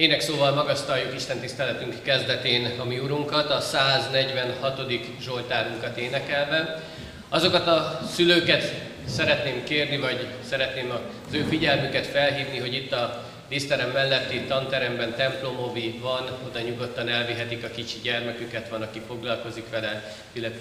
Ének 0.00 0.20
szóval 0.20 0.52
magasztaljuk 0.54 1.14
Isten 1.14 1.38
tiszteletünk 1.38 2.02
kezdetén 2.02 2.78
a 2.78 2.84
mi 2.84 2.98
Urunkat, 2.98 3.50
a 3.50 3.60
146. 3.60 4.80
Zsoltárunkat 5.20 5.96
énekelve. 5.96 6.82
Azokat 7.28 7.66
a 7.66 8.00
szülőket 8.12 8.74
szeretném 9.08 9.64
kérni, 9.64 9.96
vagy 9.96 10.26
szeretném 10.48 10.90
az 10.90 11.34
ő 11.34 11.42
figyelmüket 11.42 12.06
felhívni, 12.06 12.58
hogy 12.58 12.74
itt 12.74 12.92
a 12.92 13.24
díszterem 13.48 13.90
melletti 13.90 14.40
tanteremben 14.40 15.14
templomovi 15.14 15.98
van, 16.02 16.38
oda 16.48 16.60
nyugodtan 16.60 17.08
elvihetik 17.08 17.64
a 17.64 17.70
kicsi 17.70 17.98
gyermeküket, 18.02 18.68
van, 18.68 18.82
aki 18.82 19.00
foglalkozik 19.06 19.70
vele, 19.70 20.14
Filip 20.32 20.56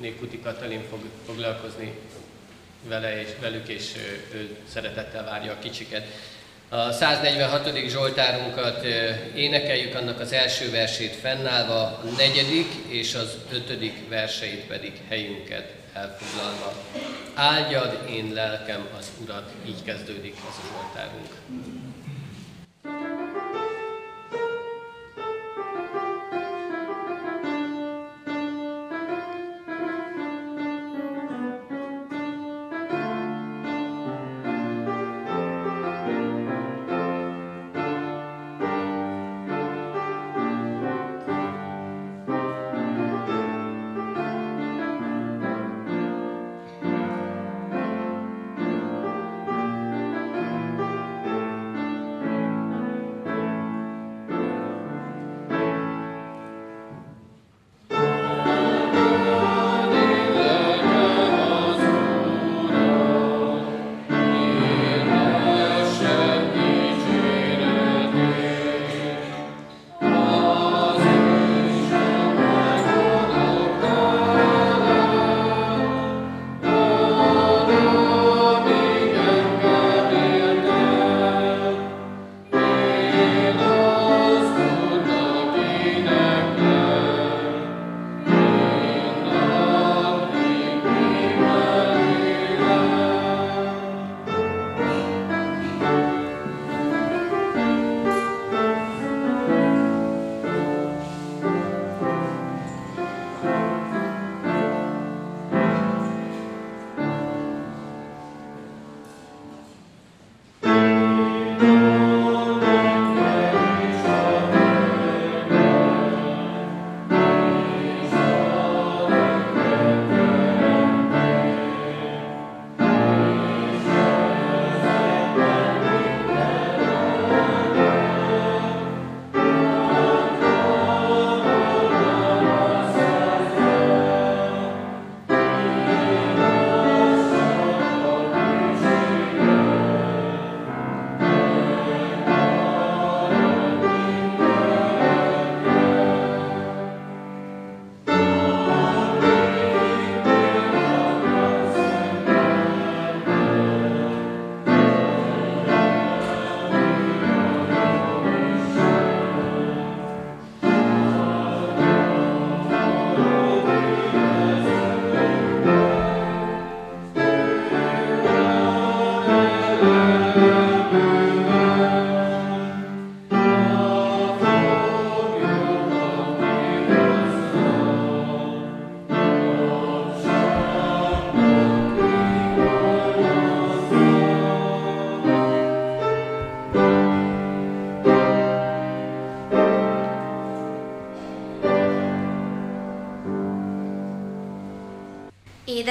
Nékuti 0.00 0.40
Katalin 0.40 0.82
fog 0.90 1.00
foglalkozni 1.26 1.98
vele 2.88 3.20
és 3.20 3.28
velük, 3.40 3.68
és 3.68 3.92
ő 4.34 4.56
szeretettel 4.68 5.24
várja 5.24 5.52
a 5.52 5.58
kicsiket. 5.58 6.06
A 6.68 6.92
146. 6.92 7.88
Zsoltárunkat 7.88 8.84
énekeljük, 9.34 9.94
annak 9.94 10.20
az 10.20 10.32
első 10.32 10.70
versét 10.70 11.14
fennállva, 11.14 11.80
a 11.80 12.02
negyedik 12.16 12.68
és 12.88 13.14
az 13.14 13.36
ötödik 13.52 14.08
verseit 14.08 14.66
pedig 14.66 14.92
helyünket 15.08 15.72
elfoglalva. 15.92 16.74
Áldjad 17.34 17.98
én 18.10 18.32
lelkem 18.32 18.88
az 18.98 19.10
Urat, 19.22 19.50
így 19.66 19.82
kezdődik 19.84 20.34
ez 20.36 20.56
a 20.56 20.66
Zsoltárunk. 20.72 21.28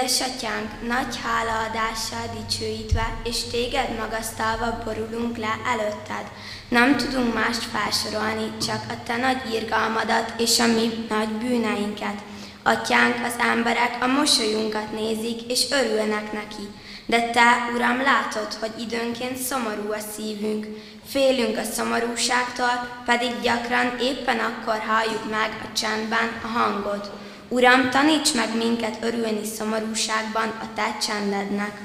Édesatyánk, 0.03 0.69
nagy 0.87 1.19
hálaadással 1.23 2.35
dicsőítve, 2.35 3.17
és 3.23 3.43
téged 3.51 3.97
magasztalva 3.99 4.81
borulunk 4.85 5.37
le 5.37 5.59
előtted. 5.65 6.25
Nem 6.69 6.97
tudunk 6.97 7.33
mást 7.33 7.63
felsorolni, 7.63 8.51
csak 8.65 8.83
a 8.89 9.03
te 9.05 9.17
nagy 9.17 9.53
irgalmadat 9.53 10.33
és 10.37 10.59
a 10.59 10.67
mi 10.67 11.05
nagy 11.09 11.27
bűneinket. 11.27 12.17
Atyánk, 12.63 13.15
az 13.25 13.33
emberek 13.37 13.97
a 13.99 14.07
mosolyunkat 14.07 14.91
nézik, 14.91 15.51
és 15.51 15.65
örülnek 15.71 16.31
neki. 16.31 16.67
De 17.05 17.29
te, 17.29 17.69
Uram, 17.75 18.01
látod, 18.01 18.53
hogy 18.59 18.71
időnként 18.79 19.37
szomorú 19.37 19.91
a 19.91 19.99
szívünk. 20.15 20.67
Félünk 21.07 21.57
a 21.57 21.63
szomorúságtól, 21.63 22.89
pedig 23.05 23.31
gyakran 23.41 23.99
éppen 23.99 24.39
akkor 24.39 24.79
halljuk 24.87 25.29
meg 25.29 25.61
a 25.63 25.77
csendben 25.77 26.41
a 26.43 26.47
hangod. 26.47 27.11
Uram, 27.49 27.89
taníts 27.89 28.33
meg 28.33 28.55
minket 28.55 28.97
örülni 29.01 29.45
szomorúságban 29.45 30.47
a 30.47 30.73
Te 30.75 30.97
csendednek. 31.01 31.81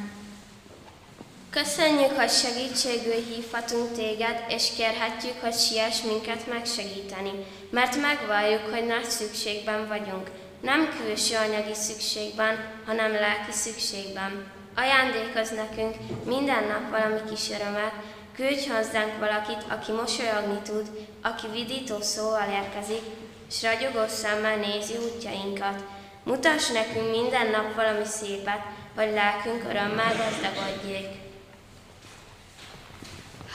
Köszönjük, 1.51 2.11
hogy 2.11 2.31
segítségül 2.31 3.25
hívhatunk 3.29 3.93
Téged, 3.93 4.45
és 4.49 4.69
kérhetjük, 4.77 5.41
hogy 5.41 5.55
siess 5.55 6.03
minket 6.03 6.47
megsegíteni, 6.47 7.31
mert 7.71 8.01
megvalljuk, 8.01 8.63
hogy 8.71 8.87
nagy 8.87 9.05
szükségben 9.05 9.89
vagyunk. 9.89 10.31
Nem 10.61 10.89
külső 10.99 11.37
anyagi 11.37 11.75
szükségben, 11.75 12.57
hanem 12.87 13.13
lelki 13.13 13.53
szükségben. 13.53 14.47
Ajándékoz 14.77 15.51
nekünk 15.51 15.95
minden 16.25 16.65
nap 16.65 16.91
valami 16.91 17.21
kis 17.31 17.51
örömet, 17.51 17.93
küldj 18.35 18.69
hozzánk 18.69 19.19
valakit, 19.19 19.65
aki 19.69 19.93
mosolyogni 19.93 20.59
tud, 20.65 20.91
aki 21.23 21.47
vidító 21.53 22.01
szóval 22.01 22.49
érkezik, 22.63 23.03
s 23.51 23.63
ragyogó 23.63 24.07
szemmel 24.07 24.57
nézi 24.57 24.95
útjainkat. 24.97 25.85
Mutass 26.23 26.69
nekünk 26.69 27.11
minden 27.11 27.51
nap 27.51 27.75
valami 27.75 28.05
szépet, 28.05 28.61
hogy 28.95 29.11
lelkünk 29.13 29.65
örömmel 29.65 30.15
gazdagodjék. 30.17 31.09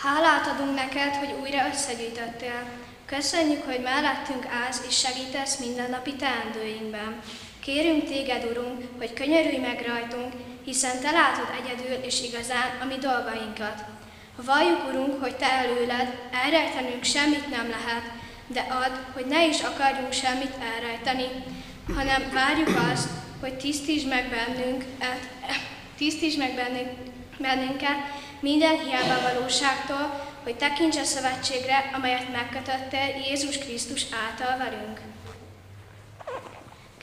Hálát 0.01 0.48
adunk 0.48 0.75
neked, 0.75 1.16
hogy 1.16 1.36
újra 1.42 1.68
összegyűjtöttél. 1.74 2.63
Köszönjük, 3.06 3.66
hogy 3.66 3.81
mellettünk 3.81 4.45
állsz 4.63 4.81
és 4.88 4.98
segítesz 4.98 5.57
mindennapi 5.57 6.16
teendőinkben. 6.16 7.19
Kérünk 7.60 8.04
téged, 8.06 8.45
Urunk, 8.45 8.81
hogy 8.98 9.13
könyörülj 9.13 9.57
meg 9.57 9.86
rajtunk, 9.88 10.34
hiszen 10.63 11.00
te 11.00 11.12
látod 11.12 11.48
egyedül 11.62 12.06
és 12.06 12.22
igazán 12.22 12.69
a 12.81 12.86
mi 12.86 12.98
dolgainkat. 12.98 13.84
Valljuk, 14.36 14.88
Urunk, 14.88 15.22
hogy 15.22 15.36
Te 15.36 15.51
előled, 15.51 16.13
elrejtenünk 16.44 17.04
semmit 17.04 17.50
nem 17.50 17.69
lehet, 17.69 18.04
de 18.48 18.60
add, 18.60 18.92
hogy 19.13 19.25
ne 19.25 19.45
is 19.48 19.62
akarjunk 19.62 20.13
semmit 20.13 20.54
elrejteni, 20.75 21.28
hanem 21.95 22.31
várjuk 22.34 22.78
azt, 22.92 23.10
hogy 23.40 23.54
tisztíts 23.57 24.06
meg 24.06 24.30
bennünk, 24.30 24.84
tisztíts 25.98 26.38
meg 26.38 26.56
bennünk, 26.56 26.90
bennünket 27.38 27.98
minden 28.40 28.80
hiába 28.80 29.22
valóságtól, 29.22 30.31
hogy 30.44 30.56
tekints 30.56 30.98
a 30.98 31.04
szövetségre, 31.04 31.92
amelyet 31.95 32.31
megkötöttél 32.31 33.16
Jézus 33.28 33.57
Krisztus 33.57 34.06
által 34.28 34.57
velünk. 34.57 35.00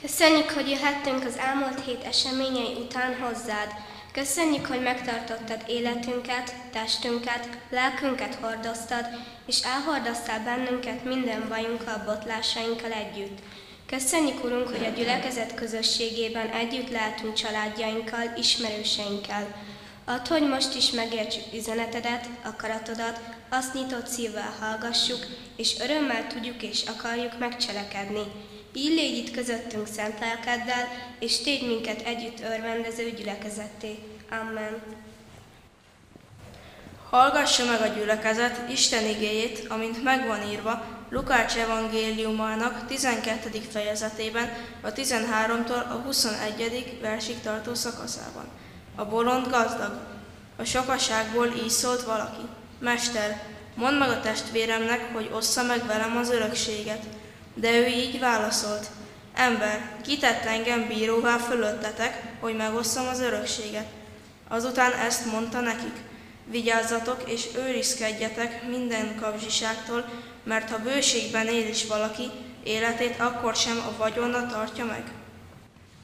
Köszönjük, 0.01 0.49
hogy 0.49 0.69
jöhettünk 0.69 1.25
az 1.25 1.37
elmúlt 1.37 1.85
hét 1.85 2.03
eseményei 2.03 2.73
után 2.73 3.15
hozzád. 3.21 3.71
Köszönjük, 4.11 4.65
hogy 4.65 4.81
megtartottad 4.81 5.63
életünket, 5.67 6.55
testünket, 6.71 7.49
lelkünket 7.69 8.35
hordoztad, 8.35 9.05
és 9.45 9.61
elhordoztál 9.61 10.43
bennünket 10.43 11.03
minden 11.03 11.47
bajunkkal, 11.49 12.03
botlásainkkal 12.05 12.91
együtt. 12.91 13.39
Köszönjük, 13.85 14.43
Urunk, 14.43 14.67
hogy 14.67 14.85
a 14.85 14.89
gyülekezet 14.97 15.53
közösségében 15.53 16.47
együtt 16.49 16.89
lehetünk 16.89 17.33
családjainkkal, 17.33 18.33
ismerőseinkkel. 18.37 19.55
Add, 20.05 20.27
hogy 20.27 20.47
most 20.47 20.75
is 20.75 20.91
megértsük 20.91 21.43
üzenetedet, 21.53 22.29
akaratodat, 22.43 23.19
azt 23.49 23.73
nyitott 23.73 24.07
szívvel 24.07 24.55
hallgassuk, 24.59 25.25
és 25.55 25.79
örömmel 25.79 26.27
tudjuk 26.27 26.61
és 26.61 26.83
akarjuk 26.83 27.39
megcselekedni. 27.39 28.23
Így 28.73 28.93
légy 28.93 29.17
itt 29.17 29.31
közöttünk 29.31 29.87
szent 29.87 30.19
lelkeddel, 30.19 30.87
és 31.19 31.41
tégy 31.41 31.67
minket 31.67 32.01
együtt 32.01 32.39
örvendező 32.39 33.11
gyülekezetté. 33.11 33.97
Amen. 34.29 34.81
Hallgassa 37.09 37.65
meg 37.65 37.81
a 37.81 37.87
gyülekezet 37.87 38.69
Isten 38.69 39.05
igéjét, 39.05 39.65
amint 39.67 40.03
megvan 40.03 40.49
írva 40.51 40.83
Lukács 41.09 41.55
evangéliumának 41.55 42.87
12. 42.87 43.59
fejezetében, 43.71 44.49
a 44.81 44.87
13-tól 44.87 45.87
a 45.89 46.01
21. 46.05 46.97
versig 47.01 47.41
tartó 47.41 47.73
szakaszában. 47.73 48.45
A 48.95 49.05
bolond 49.05 49.49
gazdag. 49.49 49.99
A 50.57 50.63
sokaságból 50.63 51.47
így 51.63 51.69
szólt 51.69 52.03
valaki. 52.03 52.41
Mester, 52.79 53.43
mondd 53.75 53.97
meg 53.97 54.09
a 54.09 54.21
testvéremnek, 54.21 55.13
hogy 55.13 55.29
ossza 55.33 55.63
meg 55.63 55.85
velem 55.85 56.17
az 56.17 56.29
örökséget. 56.29 57.03
De 57.53 57.71
ő 57.71 57.85
így 57.85 58.19
válaszolt. 58.19 58.89
Ember, 59.33 59.95
kitett 60.03 60.45
engem 60.45 60.87
bíróvá 60.87 61.37
fölöttetek, 61.37 62.21
hogy 62.39 62.55
megosszam 62.55 63.07
az 63.07 63.19
örökséget. 63.19 63.87
Azután 64.47 64.93
ezt 64.93 65.25
mondta 65.25 65.59
nekik. 65.59 65.95
Vigyázzatok 66.45 67.23
és 67.25 67.47
őrizkedjetek 67.55 68.67
minden 68.67 69.15
kapzsiságtól, 69.19 70.05
mert 70.43 70.69
ha 70.69 70.77
bőségben 70.77 71.47
él 71.47 71.67
is 71.67 71.85
valaki, 71.85 72.29
életét 72.63 73.19
akkor 73.19 73.55
sem 73.55 73.77
a 73.77 73.97
vagyonna 73.97 74.47
tartja 74.47 74.85
meg. 74.85 75.03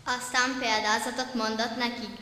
Aztán 0.06 0.58
példázatot 0.60 1.34
mondott 1.34 1.78
nekik. 1.78 2.16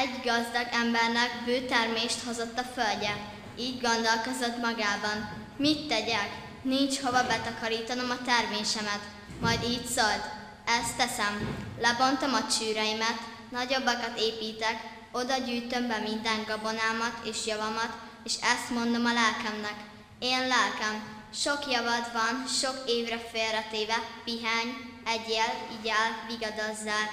Egy 0.00 0.14
gazdag 0.24 0.66
embernek 0.82 1.30
bőtermést 1.44 2.22
hozott 2.26 2.58
a 2.58 2.80
földje. 2.80 3.16
Így 3.58 3.80
gondolkozott 3.80 4.56
magában. 4.56 5.18
Mit 5.56 5.88
tegyek? 5.88 6.49
Nincs 6.62 7.00
hova 7.00 7.22
betakarítanom 7.26 8.10
a 8.10 8.24
termésemet. 8.24 9.00
Majd 9.40 9.62
így 9.64 9.86
szólt. 9.86 10.24
Ezt 10.66 10.96
teszem. 10.96 11.56
Lebontom 11.80 12.34
a 12.34 12.46
csűreimet, 12.46 13.18
nagyobbakat 13.50 14.18
építek, 14.18 14.76
oda 15.12 15.36
gyűjtöm 15.36 15.88
be 15.88 15.98
minden 15.98 16.44
gabonámat 16.46 17.14
és 17.24 17.46
javamat, 17.46 17.92
és 18.24 18.34
ezt 18.34 18.70
mondom 18.70 19.04
a 19.04 19.12
lelkemnek. 19.12 19.74
Én 20.18 20.38
lelkem, 20.38 21.24
sok 21.34 21.58
javad 21.70 22.12
van, 22.12 22.46
sok 22.60 22.82
évre 22.86 23.18
félretéve, 23.32 23.96
pihány, 24.24 24.68
egyél, 25.06 25.50
igyál, 25.80 26.10
vigadozzál. 26.28 27.06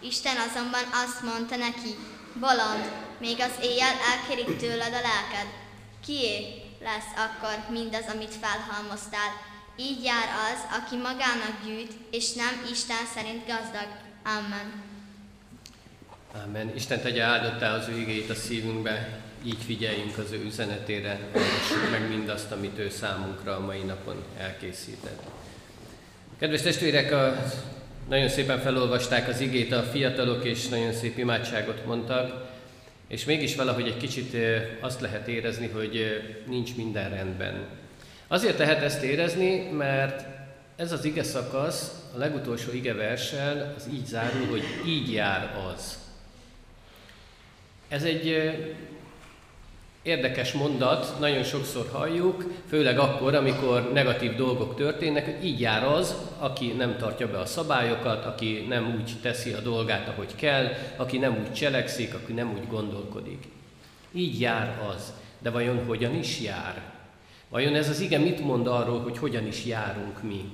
Isten 0.00 0.36
azonban 0.36 0.84
azt 0.92 1.22
mondta 1.22 1.56
neki, 1.56 1.96
bolond, 2.34 2.92
még 3.18 3.40
az 3.40 3.52
éjjel 3.62 3.94
elkérik 4.12 4.56
tőled 4.56 4.94
a 4.94 5.00
lelked. 5.00 5.46
Kié 6.06 6.69
lesz 6.82 7.12
akkor 7.16 7.72
mindaz, 7.72 8.04
amit 8.14 8.34
felhalmoztál? 8.34 9.30
Így 9.76 10.04
jár 10.04 10.28
az, 10.50 10.60
aki 10.78 10.96
magának 10.96 11.54
gyűjt, 11.64 11.92
és 12.10 12.32
nem 12.32 12.66
Isten 12.70 13.04
szerint 13.14 13.46
gazdag. 13.46 13.88
Amen. 14.24 14.88
Amen. 16.44 16.72
Isten 16.74 17.00
tegye 17.00 17.22
áldottá 17.22 17.74
az 17.74 17.88
ő 17.88 17.98
igéit 17.98 18.30
a 18.30 18.34
szívünkbe, 18.34 19.20
így 19.44 19.62
figyeljünk 19.64 20.18
az 20.18 20.32
ő 20.32 20.44
üzenetére, 20.44 21.20
hallgassuk 21.32 21.90
meg 21.90 22.08
mindazt, 22.08 22.52
amit 22.52 22.78
ő 22.78 22.90
számunkra 22.90 23.56
a 23.56 23.60
mai 23.60 23.82
napon 23.82 24.24
elkészített. 24.38 25.22
Kedves 26.38 26.62
testvérek, 26.62 27.12
a, 27.12 27.44
nagyon 28.08 28.28
szépen 28.28 28.60
felolvasták 28.60 29.28
az 29.28 29.40
igét 29.40 29.72
a 29.72 29.82
fiatalok, 29.82 30.44
és 30.44 30.68
nagyon 30.68 30.92
szép 30.92 31.18
imádságot 31.18 31.86
mondtak, 31.86 32.49
és 33.10 33.24
mégis 33.24 33.54
valahogy 33.56 33.86
egy 33.86 33.96
kicsit 33.96 34.36
azt 34.80 35.00
lehet 35.00 35.28
érezni, 35.28 35.66
hogy 35.66 36.22
nincs 36.46 36.76
minden 36.76 37.10
rendben. 37.10 37.66
Azért 38.28 38.58
lehet 38.58 38.82
ezt 38.82 39.02
érezni, 39.02 39.70
mert 39.70 40.26
ez 40.76 40.92
az 40.92 41.04
ige 41.04 41.22
szakasz, 41.22 41.92
a 42.14 42.18
legutolsó 42.18 42.72
ige 42.72 42.94
verssel, 42.94 43.74
az 43.76 43.88
így 43.92 44.06
zárul, 44.06 44.46
hogy 44.46 44.62
így 44.86 45.12
jár 45.12 45.56
az. 45.72 45.98
Ez 47.88 48.02
egy 48.02 48.50
érdekes 50.02 50.52
mondat, 50.52 51.18
nagyon 51.18 51.42
sokszor 51.42 51.88
halljuk, 51.92 52.44
főleg 52.68 52.98
akkor, 52.98 53.34
amikor 53.34 53.92
negatív 53.92 54.34
dolgok 54.34 54.76
történnek, 54.76 55.24
hogy 55.24 55.44
így 55.44 55.60
jár 55.60 55.84
az, 55.84 56.14
aki 56.38 56.66
nem 56.66 56.96
tartja 56.96 57.30
be 57.30 57.38
a 57.38 57.46
szabályokat, 57.46 58.24
aki 58.24 58.64
nem 58.68 58.94
úgy 59.00 59.12
teszi 59.22 59.52
a 59.52 59.60
dolgát, 59.60 60.08
ahogy 60.08 60.34
kell, 60.34 60.68
aki 60.96 61.18
nem 61.18 61.36
úgy 61.40 61.52
cselekszik, 61.52 62.14
aki 62.14 62.32
nem 62.32 62.52
úgy 62.52 62.68
gondolkodik. 62.68 63.44
Így 64.12 64.40
jár 64.40 64.80
az. 64.94 65.12
De 65.38 65.50
vajon 65.50 65.84
hogyan 65.86 66.14
is 66.14 66.40
jár? 66.40 66.82
Vajon 67.48 67.74
ez 67.74 67.88
az 67.88 68.00
ige 68.00 68.18
mit 68.18 68.44
mond 68.44 68.66
arról, 68.66 69.00
hogy 69.00 69.18
hogyan 69.18 69.46
is 69.46 69.64
járunk 69.64 70.22
mi? 70.22 70.44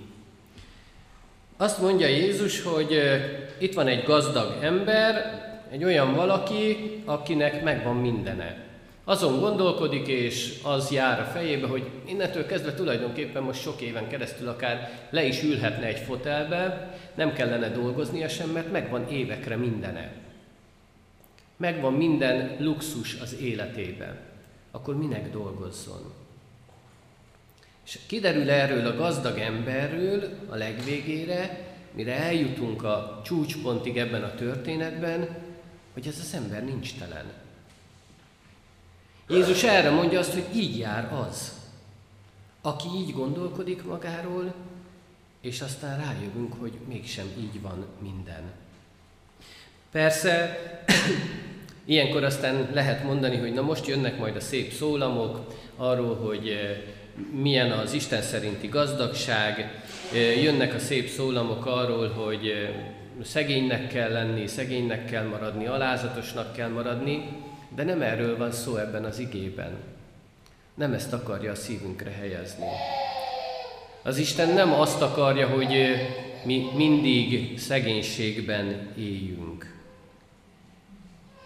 Azt 1.56 1.80
mondja 1.80 2.06
Jézus, 2.06 2.62
hogy 2.62 3.00
itt 3.58 3.74
van 3.74 3.86
egy 3.86 4.04
gazdag 4.04 4.58
ember, 4.62 5.40
egy 5.70 5.84
olyan 5.84 6.14
valaki, 6.14 6.76
akinek 7.04 7.62
megvan 7.62 7.96
mindene. 7.96 8.65
Azon 9.08 9.40
gondolkodik, 9.40 10.06
és 10.06 10.60
az 10.62 10.90
jár 10.90 11.20
a 11.20 11.24
fejébe, 11.24 11.66
hogy 11.66 11.90
innentől 12.04 12.46
kezdve 12.46 12.74
tulajdonképpen 12.74 13.42
most 13.42 13.60
sok 13.60 13.80
éven 13.80 14.08
keresztül 14.08 14.48
akár 14.48 14.90
le 15.10 15.24
is 15.24 15.42
ülhetne 15.42 15.86
egy 15.86 15.98
fotelbe, 15.98 16.94
nem 17.14 17.32
kellene 17.32 17.68
dolgoznia 17.68 18.28
sem, 18.28 18.48
mert 18.48 18.72
megvan 18.72 19.08
évekre 19.08 19.56
mindene. 19.56 20.12
Megvan 21.56 21.92
minden 21.92 22.56
luxus 22.58 23.20
az 23.20 23.36
életében. 23.40 24.18
Akkor 24.70 24.96
minek 24.96 25.30
dolgozzon? 25.30 26.12
És 27.84 27.98
kiderül 28.06 28.50
erről 28.50 28.86
a 28.86 28.96
gazdag 28.96 29.38
emberről 29.38 30.30
a 30.48 30.56
legvégére, 30.56 31.66
mire 31.92 32.14
eljutunk 32.14 32.84
a 32.84 33.20
csúcspontig 33.24 33.98
ebben 33.98 34.22
a 34.22 34.34
történetben, 34.34 35.28
hogy 35.92 36.06
ez 36.06 36.18
az 36.20 36.34
ember 36.34 36.64
nincs 36.64 36.98
telen. 36.98 37.44
Jézus 39.28 39.62
erre 39.62 39.90
mondja 39.90 40.18
azt, 40.18 40.32
hogy 40.32 40.46
így 40.54 40.78
jár 40.78 41.12
az, 41.28 41.52
aki 42.62 42.88
így 42.96 43.12
gondolkodik 43.12 43.84
magáról, 43.84 44.54
és 45.40 45.60
aztán 45.60 45.98
rájövünk, 46.04 46.52
hogy 46.60 46.72
mégsem 46.88 47.26
így 47.38 47.62
van 47.62 47.86
minden. 48.02 48.42
Persze, 49.90 50.58
ilyenkor 51.84 52.24
aztán 52.24 52.68
lehet 52.72 53.04
mondani, 53.04 53.36
hogy 53.36 53.52
na 53.52 53.62
most 53.62 53.86
jönnek 53.86 54.18
majd 54.18 54.36
a 54.36 54.40
szép 54.40 54.72
szólamok 54.72 55.54
arról, 55.76 56.16
hogy 56.16 56.48
eh, 56.48 56.80
milyen 57.30 57.70
az 57.70 57.92
Isten 57.92 58.22
szerinti 58.22 58.66
gazdagság, 58.66 59.82
eh, 60.12 60.42
jönnek 60.42 60.74
a 60.74 60.78
szép 60.78 61.08
szólamok 61.08 61.66
arról, 61.66 62.08
hogy 62.08 62.46
eh, 62.46 63.24
szegénynek 63.24 63.88
kell 63.88 64.12
lenni, 64.12 64.46
szegénynek 64.46 65.04
kell 65.04 65.26
maradni, 65.26 65.66
alázatosnak 65.66 66.52
kell 66.52 66.68
maradni, 66.68 67.44
de 67.76 67.84
nem 67.84 68.02
erről 68.02 68.36
van 68.36 68.52
szó 68.52 68.76
ebben 68.76 69.04
az 69.04 69.18
igében. 69.18 69.70
Nem 70.74 70.92
ezt 70.92 71.12
akarja 71.12 71.50
a 71.50 71.54
szívünkre 71.54 72.10
helyezni. 72.10 72.66
Az 74.02 74.18
Isten 74.18 74.48
nem 74.48 74.72
azt 74.72 75.02
akarja, 75.02 75.48
hogy 75.48 75.74
mi 76.44 76.70
mindig 76.74 77.58
szegénységben 77.58 78.92
éljünk. 78.98 79.74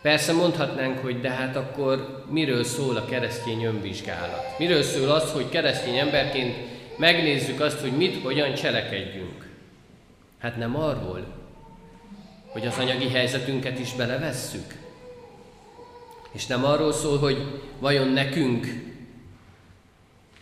Persze 0.02 0.32
mondhatnánk, 0.32 0.98
hogy 0.98 1.20
de 1.20 1.30
hát 1.30 1.56
akkor 1.56 2.24
miről 2.28 2.64
szól 2.64 2.96
a 2.96 3.04
keresztény 3.04 3.64
önvizsgálat? 3.64 4.58
Miről 4.58 4.82
szól 4.82 5.10
az, 5.10 5.32
hogy 5.32 5.48
keresztény 5.48 5.96
emberként 5.96 6.56
megnézzük 6.96 7.60
azt, 7.60 7.80
hogy 7.80 7.92
mit, 7.92 8.22
hogyan 8.22 8.54
cselekedjünk? 8.54 9.48
Hát 10.38 10.56
nem 10.56 10.76
arról, 10.76 11.26
hogy 12.46 12.66
az 12.66 12.78
anyagi 12.78 13.08
helyzetünket 13.08 13.78
is 13.78 13.92
belevesszük? 13.92 14.79
És 16.30 16.46
nem 16.46 16.64
arról 16.64 16.92
szól, 16.92 17.18
hogy 17.18 17.60
vajon 17.78 18.08
nekünk 18.08 18.66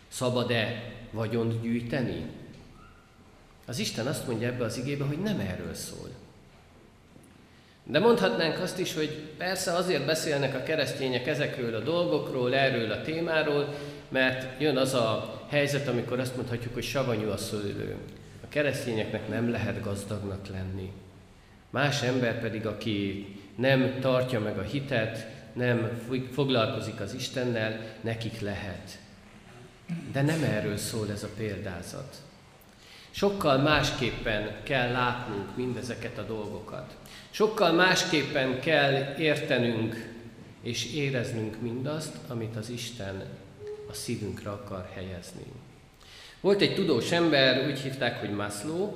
szabad-e 0.09 0.93
vagyont 1.11 1.61
gyűjteni? 1.61 2.27
Az 3.67 3.79
Isten 3.79 4.07
azt 4.07 4.27
mondja 4.27 4.49
ebbe 4.49 4.65
az 4.65 4.79
igébe, 4.79 5.05
hogy 5.05 5.19
nem 5.19 5.41
erről 5.41 5.75
szól. 5.75 6.09
De 7.85 7.99
mondhatnánk 7.99 8.59
azt 8.59 8.79
is, 8.79 8.95
hogy 8.95 9.11
persze 9.37 9.73
azért 9.73 10.07
beszélnek 10.07 10.55
a 10.55 10.63
keresztények 10.63 11.27
ezekről 11.27 11.75
a 11.75 11.81
dolgokról, 11.81 12.55
erről 12.55 12.91
a 12.91 13.03
témáról, 13.03 13.75
mert 14.09 14.61
jön 14.61 14.77
az 14.77 14.95
a 14.95 15.41
helyzet, 15.49 15.89
amikor 15.89 16.19
azt 16.21 16.37
mondhatjuk, 16.37 16.75
hogy 16.75 16.83
savanyú 16.83 17.29
a 17.29 17.37
szőlő. 17.37 17.97
A 18.45 18.49
keresztényeknek 18.49 19.29
nem 19.29 19.51
lehet 19.51 19.83
gazdagnak 19.83 20.47
lenni. 20.47 20.93
Más 21.71 22.03
ember 22.03 22.41
pedig, 22.41 22.67
aki 22.67 23.27
nem 23.57 23.99
tartja 24.01 24.41
meg 24.41 24.59
a 24.59 24.63
hitet, 24.63 25.27
nem 25.59 26.01
foglalkozik 26.33 27.01
az 27.01 27.15
Istennel, 27.15 27.81
nekik 28.01 28.41
lehet. 28.41 28.99
De 30.13 30.23
nem 30.23 30.43
erről 30.43 30.77
szól 30.77 31.11
ez 31.11 31.23
a 31.23 31.29
példázat. 31.37 32.17
Sokkal 33.11 33.59
másképpen 33.59 34.63
kell 34.63 34.93
látnunk 34.93 35.57
mindezeket 35.57 36.19
a 36.19 36.23
dolgokat. 36.23 36.97
Sokkal 37.31 37.73
másképpen 37.73 38.61
kell 38.61 39.15
értenünk 39.19 40.17
és 40.63 40.95
éreznünk 40.95 41.61
mindazt, 41.61 42.17
amit 42.29 42.57
az 42.57 42.71
Isten 42.71 43.25
a 43.91 43.93
szívünkre 43.93 44.51
akar 44.51 44.89
helyezni. 44.95 45.45
Volt 46.41 46.61
egy 46.61 46.75
tudós 46.75 47.13
ember, 47.13 47.67
úgy 47.67 47.79
hívták, 47.79 48.21
hogy 48.21 48.31
Maslow, 48.31 48.93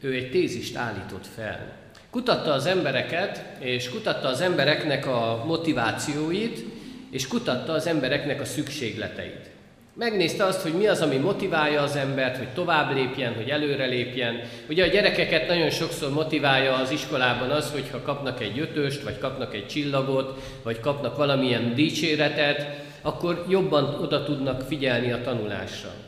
ő 0.00 0.14
egy 0.14 0.30
tézist 0.30 0.76
állított 0.76 1.26
fel. 1.26 1.83
Kutatta 2.14 2.52
az 2.52 2.66
embereket, 2.66 3.44
és 3.58 3.90
kutatta 3.90 4.28
az 4.28 4.40
embereknek 4.40 5.06
a 5.06 5.44
motivációit, 5.46 6.64
és 7.10 7.28
kutatta 7.28 7.72
az 7.72 7.86
embereknek 7.86 8.40
a 8.40 8.44
szükségleteit. 8.44 9.50
Megnézte 9.94 10.44
azt, 10.44 10.60
hogy 10.60 10.72
mi 10.72 10.86
az, 10.86 11.00
ami 11.00 11.16
motiválja 11.16 11.82
az 11.82 11.96
embert, 11.96 12.36
hogy 12.36 12.48
tovább 12.48 12.94
lépjen, 12.94 13.34
hogy 13.34 13.48
előre 13.48 13.84
lépjen. 13.84 14.40
Ugye 14.68 14.84
a 14.84 14.88
gyerekeket 14.88 15.48
nagyon 15.48 15.70
sokszor 15.70 16.10
motiválja 16.10 16.74
az 16.74 16.90
iskolában 16.90 17.50
az, 17.50 17.70
hogyha 17.70 18.02
kapnak 18.02 18.40
egy 18.40 18.58
ötöst, 18.58 19.02
vagy 19.02 19.18
kapnak 19.18 19.54
egy 19.54 19.66
csillagot, 19.66 20.42
vagy 20.62 20.80
kapnak 20.80 21.16
valamilyen 21.16 21.74
dicséretet, 21.74 22.66
akkor 23.02 23.44
jobban 23.48 23.84
oda 23.84 24.24
tudnak 24.24 24.62
figyelni 24.62 25.12
a 25.12 25.22
tanulásra. 25.22 26.03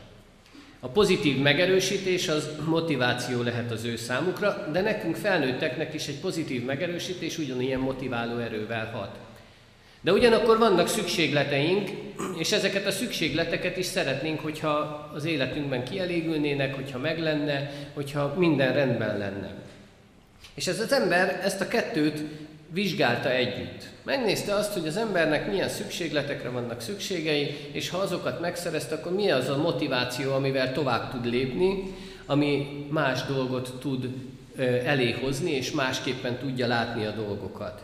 A 0.79 0.87
pozitív 0.87 1.37
megerősítés 1.37 2.27
az 2.27 2.49
motiváció 2.65 3.41
lehet 3.41 3.71
az 3.71 3.83
ő 3.83 3.95
számukra, 3.95 4.67
de 4.71 4.81
nekünk 4.81 5.15
felnőtteknek 5.15 5.93
is 5.93 6.07
egy 6.07 6.19
pozitív 6.19 6.65
megerősítés 6.65 7.37
ugyanilyen 7.37 7.79
motiváló 7.79 8.37
erővel 8.37 8.91
hat. 8.91 9.15
De 10.01 10.11
ugyanakkor 10.11 10.57
vannak 10.57 10.87
szükségleteink, 10.87 11.89
és 12.37 12.51
ezeket 12.51 12.85
a 12.85 12.91
szükségleteket 12.91 13.77
is 13.77 13.85
szeretnénk, 13.85 14.39
hogyha 14.39 14.69
az 15.13 15.25
életünkben 15.25 15.83
kielégülnének, 15.83 16.75
hogyha 16.75 16.99
meg 16.99 17.19
lenne, 17.19 17.71
hogyha 17.93 18.33
minden 18.37 18.73
rendben 18.73 19.17
lenne. 19.17 19.53
És 20.53 20.67
ez 20.67 20.79
az 20.79 20.91
ember 20.91 21.39
ezt 21.43 21.61
a 21.61 21.67
kettőt 21.67 22.23
vizsgálta 22.69 23.29
együtt. 23.29 23.83
Megnézte 24.03 24.53
azt, 24.53 24.73
hogy 24.73 24.87
az 24.87 24.97
embernek 24.97 25.47
milyen 25.47 25.69
szükségletekre 25.69 26.49
vannak 26.49 26.81
szükségei, 26.81 27.55
és 27.71 27.89
ha 27.89 27.97
azokat 27.97 28.39
megszerezte, 28.39 28.95
akkor 28.95 29.11
mi 29.11 29.31
az 29.31 29.49
a 29.49 29.57
motiváció, 29.57 30.33
amivel 30.33 30.73
tovább 30.73 31.11
tud 31.11 31.25
lépni, 31.25 31.95
ami 32.25 32.85
más 32.89 33.23
dolgot 33.23 33.73
tud 33.79 34.09
eléhozni, 34.85 35.51
és 35.51 35.71
másképpen 35.71 36.37
tudja 36.37 36.67
látni 36.67 37.05
a 37.05 37.11
dolgokat. 37.11 37.81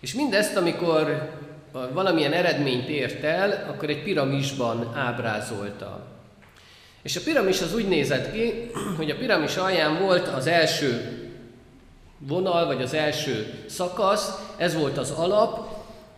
És 0.00 0.14
mindezt, 0.14 0.56
amikor 0.56 1.30
valamilyen 1.92 2.32
eredményt 2.32 2.88
ért 2.88 3.24
el, 3.24 3.66
akkor 3.68 3.88
egy 3.88 4.02
piramisban 4.02 4.92
ábrázolta. 4.94 6.06
És 7.02 7.16
a 7.16 7.20
piramis 7.24 7.60
az 7.60 7.74
úgy 7.74 7.88
nézett 7.88 8.32
ki, 8.32 8.70
hogy 8.96 9.10
a 9.10 9.16
piramis 9.16 9.56
alján 9.56 9.98
volt 9.98 10.28
az 10.28 10.46
első 10.46 11.19
vonal, 12.26 12.66
vagy 12.66 12.82
az 12.82 12.94
első 12.94 13.64
szakasz, 13.68 14.30
ez 14.56 14.74
volt 14.74 14.98
az 14.98 15.10
alap, 15.10 15.68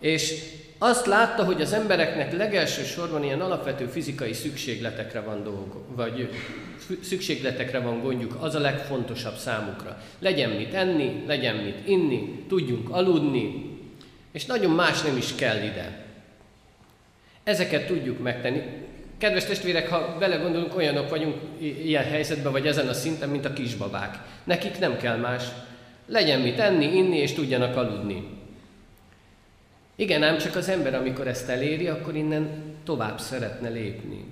és 0.00 0.34
azt 0.78 1.06
látta, 1.06 1.44
hogy 1.44 1.60
az 1.60 1.72
embereknek 1.72 2.32
legelső 2.32 2.84
sorban 2.84 3.24
ilyen 3.24 3.40
alapvető 3.40 3.86
fizikai 3.86 4.32
szükségletekre 4.32 5.20
van 5.20 5.42
dolgok, 5.42 5.84
vagy 5.96 6.30
szükségletekre 7.02 7.78
van 7.78 8.00
gondjuk, 8.00 8.36
az 8.40 8.54
a 8.54 8.60
legfontosabb 8.60 9.36
számukra. 9.36 10.02
Legyen 10.18 10.50
mit 10.50 10.74
enni, 10.74 11.24
legyen 11.26 11.56
mit 11.56 11.88
inni, 11.88 12.44
tudjunk 12.48 12.90
aludni, 12.90 13.70
és 14.32 14.46
nagyon 14.46 14.70
más 14.70 15.02
nem 15.02 15.16
is 15.16 15.34
kell 15.34 15.56
ide. 15.56 16.04
Ezeket 17.44 17.86
tudjuk 17.86 18.22
megtenni. 18.22 18.62
Kedves 19.18 19.44
testvérek, 19.44 19.88
ha 19.88 20.16
belegondolunk, 20.18 20.76
olyanok 20.76 21.10
vagyunk 21.10 21.36
ilyen 21.58 22.04
helyzetben, 22.04 22.52
vagy 22.52 22.66
ezen 22.66 22.88
a 22.88 22.92
szinten, 22.92 23.28
mint 23.28 23.44
a 23.44 23.52
kisbabák. 23.52 24.18
Nekik 24.44 24.78
nem 24.78 24.96
kell 24.96 25.16
más. 25.16 25.44
Legyen 26.06 26.40
mit 26.40 26.58
enni, 26.58 26.96
inni, 26.96 27.16
és 27.16 27.32
tudjanak 27.32 27.76
aludni. 27.76 28.40
Igen, 29.96 30.22
ám 30.22 30.38
csak 30.38 30.56
az 30.56 30.68
ember, 30.68 30.94
amikor 30.94 31.26
ezt 31.26 31.48
eléri, 31.48 31.86
akkor 31.86 32.14
innen 32.14 32.48
tovább 32.84 33.20
szeretne 33.20 33.68
lépni. 33.68 34.24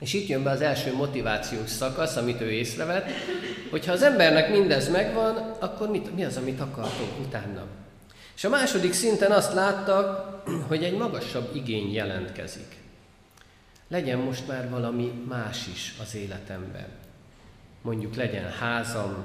És 0.00 0.12
itt 0.12 0.28
jön 0.28 0.42
be 0.42 0.50
az 0.50 0.60
első 0.60 0.94
motivációs 0.94 1.70
szakasz, 1.70 2.16
amit 2.16 2.40
ő 2.40 2.50
észrevett, 2.50 3.10
hogy 3.70 3.86
ha 3.86 3.92
az 3.92 4.02
embernek 4.02 4.50
mindez 4.50 4.90
megvan, 4.90 5.56
akkor 5.58 5.90
mit, 5.90 6.14
mi 6.14 6.24
az, 6.24 6.36
amit 6.36 6.60
akartok 6.60 7.18
utána? 7.26 7.66
És 8.36 8.44
a 8.44 8.48
második 8.48 8.92
szinten 8.92 9.30
azt 9.30 9.54
láttak, 9.54 10.36
hogy 10.68 10.84
egy 10.84 10.96
magasabb 10.96 11.56
igény 11.56 11.92
jelentkezik. 11.92 12.76
Legyen 13.88 14.18
most 14.18 14.46
már 14.46 14.70
valami 14.70 15.12
más 15.28 15.66
is 15.72 15.94
az 16.02 16.14
életemben. 16.14 16.86
Mondjuk 17.82 18.14
legyen 18.14 18.50
házam, 18.50 19.24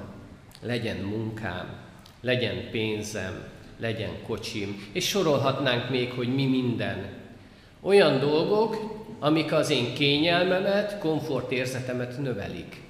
legyen 0.62 0.96
munkám, 0.96 1.76
legyen 2.20 2.70
pénzem, 2.70 3.44
legyen 3.78 4.22
kocsim, 4.26 4.88
és 4.92 5.08
sorolhatnánk 5.08 5.90
még, 5.90 6.12
hogy 6.12 6.34
mi 6.34 6.46
minden. 6.46 7.08
Olyan 7.80 8.18
dolgok, 8.18 8.76
amik 9.18 9.52
az 9.52 9.70
én 9.70 9.94
kényelmemet, 9.94 10.98
komfortérzetemet 10.98 12.18
növelik. 12.18 12.80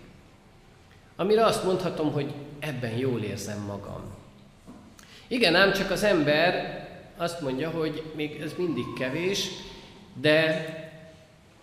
Amire 1.16 1.44
azt 1.44 1.64
mondhatom, 1.64 2.12
hogy 2.12 2.32
ebben 2.58 2.96
jól 2.96 3.20
érzem 3.20 3.60
magam. 3.66 4.02
Igen, 5.28 5.54
ám 5.54 5.72
csak 5.72 5.90
az 5.90 6.02
ember 6.02 6.78
azt 7.16 7.40
mondja, 7.40 7.70
hogy 7.70 8.02
még 8.14 8.40
ez 8.40 8.52
mindig 8.56 8.84
kevés, 8.98 9.48
de 10.20 10.64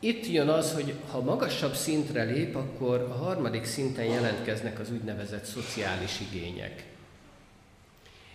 itt 0.06 0.28
jön 0.28 0.50
az, 0.50 0.74
hogy 0.74 0.94
ha 1.12 1.22
magasabb 1.22 1.74
szintre 1.74 2.24
lép, 2.24 2.56
akkor 2.56 3.02
a 3.02 3.14
harmadik 3.14 3.66
szinten 3.66 4.06
jelentkeznek 4.06 4.80
az 4.80 4.92
úgynevezett 4.92 5.44
szociális 5.44 6.20
igények. 6.32 6.86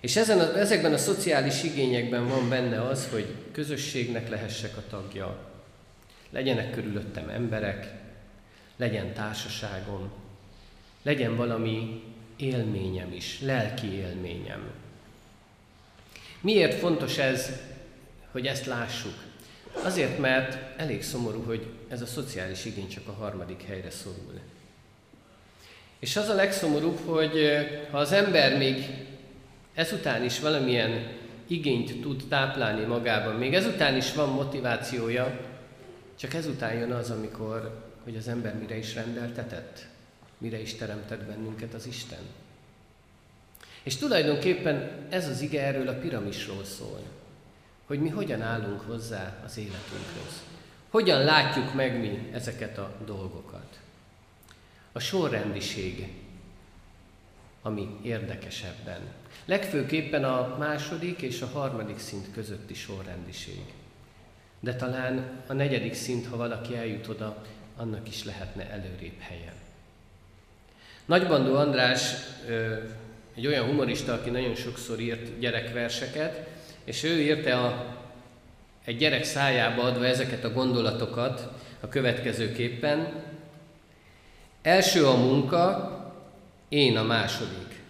És 0.00 0.16
ezen 0.16 0.38
a, 0.38 0.58
ezekben 0.58 0.92
a 0.92 0.98
szociális 0.98 1.62
igényekben 1.62 2.28
van 2.28 2.48
benne 2.48 2.82
az, 2.82 3.08
hogy 3.10 3.34
közösségnek 3.52 4.28
lehessek 4.28 4.76
a 4.76 4.82
tagja, 4.90 5.38
legyenek 6.30 6.70
körülöttem 6.70 7.28
emberek, 7.28 7.92
legyen 8.76 9.12
társaságom, 9.12 10.10
legyen 11.02 11.36
valami 11.36 12.02
élményem 12.36 13.12
is, 13.12 13.40
lelki 13.40 13.92
élményem. 13.92 14.70
Miért 16.40 16.78
fontos 16.78 17.18
ez, 17.18 17.50
hogy 18.30 18.46
ezt 18.46 18.66
lássuk? 18.66 19.29
Azért, 19.72 20.18
mert 20.18 20.78
elég 20.80 21.02
szomorú, 21.02 21.42
hogy 21.42 21.66
ez 21.88 22.02
a 22.02 22.06
szociális 22.06 22.64
igény 22.64 22.88
csak 22.88 23.08
a 23.08 23.12
harmadik 23.12 23.62
helyre 23.62 23.90
szorul. 23.90 24.40
És 25.98 26.16
az 26.16 26.28
a 26.28 26.34
legszomorúbb, 26.34 26.98
hogy 27.04 27.32
ha 27.90 27.98
az 27.98 28.12
ember 28.12 28.56
még 28.56 28.84
ezután 29.74 30.24
is 30.24 30.40
valamilyen 30.40 31.18
igényt 31.46 32.00
tud 32.00 32.22
táplálni 32.28 32.84
magában, 32.84 33.34
még 33.34 33.54
ezután 33.54 33.96
is 33.96 34.12
van 34.12 34.28
motivációja, 34.28 35.40
csak 36.18 36.34
ezután 36.34 36.74
jön 36.74 36.92
az, 36.92 37.10
amikor, 37.10 37.84
hogy 38.04 38.16
az 38.16 38.28
ember 38.28 38.54
mire 38.54 38.76
is 38.76 38.94
rendeltetett, 38.94 39.86
mire 40.38 40.60
is 40.60 40.74
teremtett 40.74 41.22
bennünket 41.22 41.74
az 41.74 41.86
Isten. 41.86 42.18
És 43.82 43.96
tulajdonképpen 43.96 44.90
ez 45.08 45.28
az 45.28 45.40
ige 45.40 45.62
erről 45.62 45.88
a 45.88 45.98
piramisról 45.98 46.64
szól, 46.64 47.00
hogy 47.90 48.00
mi 48.00 48.08
hogyan 48.08 48.42
állunk 48.42 48.80
hozzá 48.80 49.40
az 49.44 49.58
életünkhöz. 49.58 50.42
Hogyan 50.90 51.24
látjuk 51.24 51.74
meg 51.74 52.00
mi 52.00 52.30
ezeket 52.32 52.78
a 52.78 52.92
dolgokat. 53.04 53.78
A 54.92 54.98
sorrendiség, 54.98 56.12
ami 57.62 57.98
érdekesebben. 58.02 59.00
Legfőképpen 59.44 60.24
a 60.24 60.56
második 60.58 61.20
és 61.20 61.40
a 61.42 61.46
harmadik 61.46 61.98
szint 61.98 62.32
közötti 62.32 62.74
sorrendiség. 62.74 63.62
De 64.60 64.74
talán 64.74 65.42
a 65.46 65.52
negyedik 65.52 65.94
szint, 65.94 66.26
ha 66.26 66.36
valaki 66.36 66.76
eljut 66.76 67.08
oda, 67.08 67.42
annak 67.76 68.08
is 68.08 68.24
lehetne 68.24 68.70
előrébb 68.70 69.18
helye. 69.18 69.52
Nagybandó 71.04 71.56
András 71.56 72.14
egy 73.34 73.46
olyan 73.46 73.66
humorista, 73.66 74.12
aki 74.12 74.30
nagyon 74.30 74.54
sokszor 74.54 75.00
írt 75.00 75.38
gyerekverseket, 75.38 76.58
és 76.84 77.02
ő 77.02 77.20
írta 77.20 77.66
a 77.66 77.98
egy 78.84 78.96
gyerek 78.96 79.24
szájába 79.24 79.82
adva 79.82 80.06
ezeket 80.06 80.44
a 80.44 80.52
gondolatokat 80.52 81.48
a 81.80 81.88
következőképpen. 81.88 83.22
Első 84.62 85.06
a 85.06 85.16
munka, 85.16 85.90
én 86.68 86.96
a 86.96 87.02
második. 87.02 87.82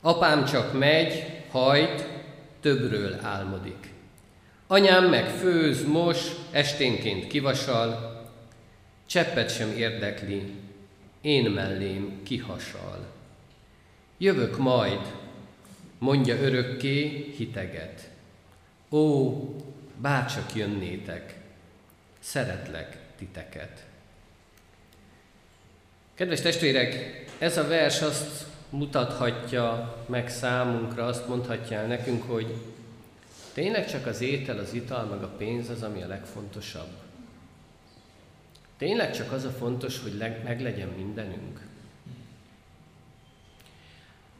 Apám 0.00 0.44
csak 0.44 0.78
megy, 0.78 1.24
hajt, 1.50 2.08
többről 2.60 3.18
álmodik. 3.22 3.92
Anyám 4.66 5.04
meg 5.04 5.28
főz, 5.28 5.84
mos, 5.84 6.18
esténként 6.50 7.26
kivasal, 7.26 8.20
cseppet 9.06 9.54
sem 9.54 9.70
érdekli, 9.76 10.54
én 11.20 11.50
mellém 11.50 12.20
kihasal. 12.22 13.06
Jövök 14.18 14.58
majd, 14.58 15.00
mondja 15.98 16.36
örökké 16.36 17.32
hiteget. 17.36 18.05
Ó, 18.96 19.34
bárcsak 19.96 20.54
jönnétek, 20.54 21.34
szeretlek 22.18 22.98
titeket. 23.16 23.84
Kedves 26.14 26.40
testvérek, 26.40 26.94
ez 27.38 27.56
a 27.56 27.66
vers 27.66 28.02
azt 28.02 28.46
mutathatja 28.70 29.96
meg 30.06 30.28
számunkra, 30.28 31.06
azt 31.06 31.28
mondhatja 31.28 31.76
el 31.76 31.86
nekünk, 31.86 32.22
hogy 32.22 32.54
tényleg 33.52 33.86
csak 33.86 34.06
az 34.06 34.20
étel, 34.20 34.58
az 34.58 34.72
ital, 34.72 35.04
meg 35.04 35.22
a 35.22 35.34
pénz 35.36 35.68
az, 35.68 35.82
ami 35.82 36.02
a 36.02 36.06
legfontosabb. 36.06 36.90
Tényleg 38.78 39.12
csak 39.12 39.32
az 39.32 39.44
a 39.44 39.50
fontos, 39.50 40.02
hogy 40.02 40.16
meglegyen 40.44 40.88
mindenünk. 40.88 41.65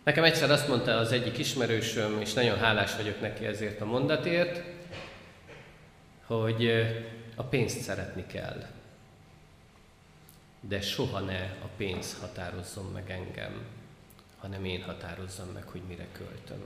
Nekem 0.07 0.25
egyszer 0.25 0.51
azt 0.51 0.69
mondta 0.69 0.97
az 0.97 1.13
egyik 1.13 1.39
ismerősöm, 1.39 2.21
és 2.21 2.33
nagyon 2.33 2.59
hálás 2.59 2.97
vagyok 2.97 3.21
neki 3.21 3.47
ezért 3.47 3.81
a 3.81 3.85
mondatért, 3.85 4.63
hogy 6.27 6.71
a 7.35 7.43
pénzt 7.43 7.81
szeretni 7.81 8.27
kell. 8.27 8.67
De 10.61 10.81
soha 10.81 11.21
ne 11.21 11.41
a 11.43 11.67
pénz 11.77 12.17
határozzon 12.21 12.91
meg 12.93 13.11
engem, 13.11 13.65
hanem 14.39 14.65
én 14.65 14.83
határozzam 14.83 15.49
meg, 15.49 15.65
hogy 15.69 15.83
mire 15.89 16.07
költöm. 16.13 16.63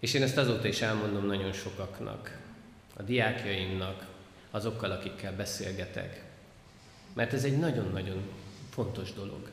És 0.00 0.14
én 0.14 0.22
ezt 0.22 0.36
azóta 0.36 0.68
is 0.68 0.80
elmondom 0.80 1.26
nagyon 1.26 1.52
sokaknak, 1.52 2.38
a 2.96 3.02
diákjaimnak, 3.02 4.06
azokkal, 4.50 4.90
akikkel 4.90 5.36
beszélgetek. 5.36 6.24
Mert 7.12 7.32
ez 7.32 7.44
egy 7.44 7.58
nagyon-nagyon 7.58 8.28
fontos 8.70 9.12
dolog. 9.12 9.50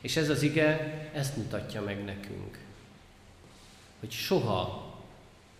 És 0.00 0.16
ez 0.16 0.28
az 0.28 0.42
ige 0.42 0.94
ezt 1.14 1.36
mutatja 1.36 1.82
meg 1.82 2.04
nekünk, 2.04 2.58
hogy 4.00 4.10
soha, 4.10 4.94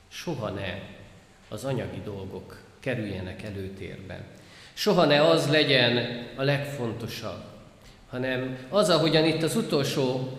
soha 0.08 0.50
ne 0.50 0.78
az 1.48 1.64
anyagi 1.64 2.00
dolgok 2.04 2.62
kerüljenek 2.80 3.42
előtérbe. 3.42 4.24
Soha 4.72 5.04
ne 5.04 5.28
az 5.28 5.48
legyen 5.48 6.26
a 6.36 6.42
legfontosabb, 6.42 7.42
hanem 8.08 8.66
az, 8.68 8.88
ahogyan 8.88 9.24
itt 9.24 9.42
az 9.42 9.56
utolsó 9.56 10.38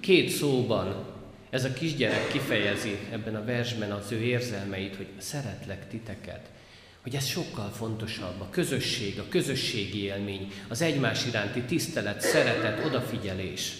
két 0.00 0.28
szóban 0.28 1.06
ez 1.50 1.64
a 1.64 1.72
kisgyerek 1.72 2.28
kifejezi 2.28 2.98
ebben 3.12 3.34
a 3.34 3.44
versben 3.44 3.92
az 3.92 4.12
ő 4.12 4.20
érzelmeit, 4.20 4.96
hogy 4.96 5.08
szeretlek 5.18 5.88
titeket, 5.88 6.50
hogy 7.02 7.14
ez 7.14 7.26
sokkal 7.26 7.70
fontosabb, 7.70 8.40
a 8.40 8.48
közösség, 8.50 9.18
a 9.18 9.28
közösségi 9.28 10.02
élmény, 10.02 10.52
az 10.68 10.82
egymás 10.82 11.26
iránti 11.26 11.62
tisztelet, 11.62 12.20
szeretet, 12.20 12.84
odafigyelés. 12.84 13.72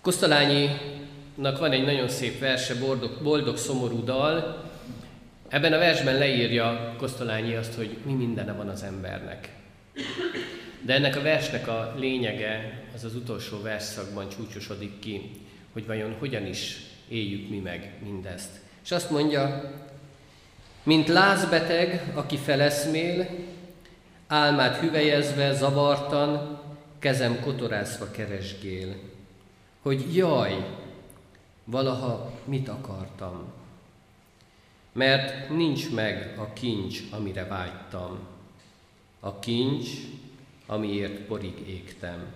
Kosztolányinak 0.00 1.58
van 1.58 1.72
egy 1.72 1.84
nagyon 1.84 2.08
szép 2.08 2.38
verse, 2.38 2.74
boldog, 2.74 3.22
boldog 3.22 3.56
szomorú 3.56 4.04
dal. 4.04 4.64
Ebben 5.48 5.72
a 5.72 5.78
versben 5.78 6.18
leírja 6.18 6.94
Kosztolányi 6.98 7.54
azt, 7.54 7.74
hogy 7.74 7.96
mi 8.04 8.12
mindene 8.12 8.52
van 8.52 8.68
az 8.68 8.82
embernek. 8.82 9.48
De 10.80 10.94
ennek 10.94 11.16
a 11.16 11.22
versnek 11.22 11.68
a 11.68 11.94
lényege 11.98 12.82
az 12.94 13.04
az 13.04 13.14
utolsó 13.14 13.62
versszakban 13.62 14.28
csúcsosodik 14.28 14.98
ki, 14.98 15.30
hogy 15.72 15.86
vajon 15.86 16.16
hogyan 16.18 16.46
is 16.46 16.76
éljük 17.08 17.48
mi 17.48 17.58
meg 17.58 17.98
mindezt. 18.04 18.50
És 18.84 18.90
azt 18.90 19.10
mondja, 19.10 19.72
mint 20.82 21.08
lázbeteg, 21.08 22.12
aki 22.14 22.36
feleszmél, 22.36 23.28
álmát 24.26 24.76
hüvelyezve, 24.76 25.52
zavartan, 25.52 26.60
kezem 26.98 27.40
kotorászva 27.40 28.10
keresgél, 28.10 28.94
hogy 29.82 30.16
jaj, 30.16 30.66
valaha 31.64 32.32
mit 32.44 32.68
akartam, 32.68 33.52
mert 34.92 35.48
nincs 35.48 35.90
meg 35.90 36.34
a 36.38 36.52
kincs, 36.52 37.00
amire 37.10 37.46
vágytam, 37.46 38.18
a 39.20 39.38
kincs, 39.38 39.88
amiért 40.66 41.20
porig 41.20 41.68
égtem. 41.68 42.32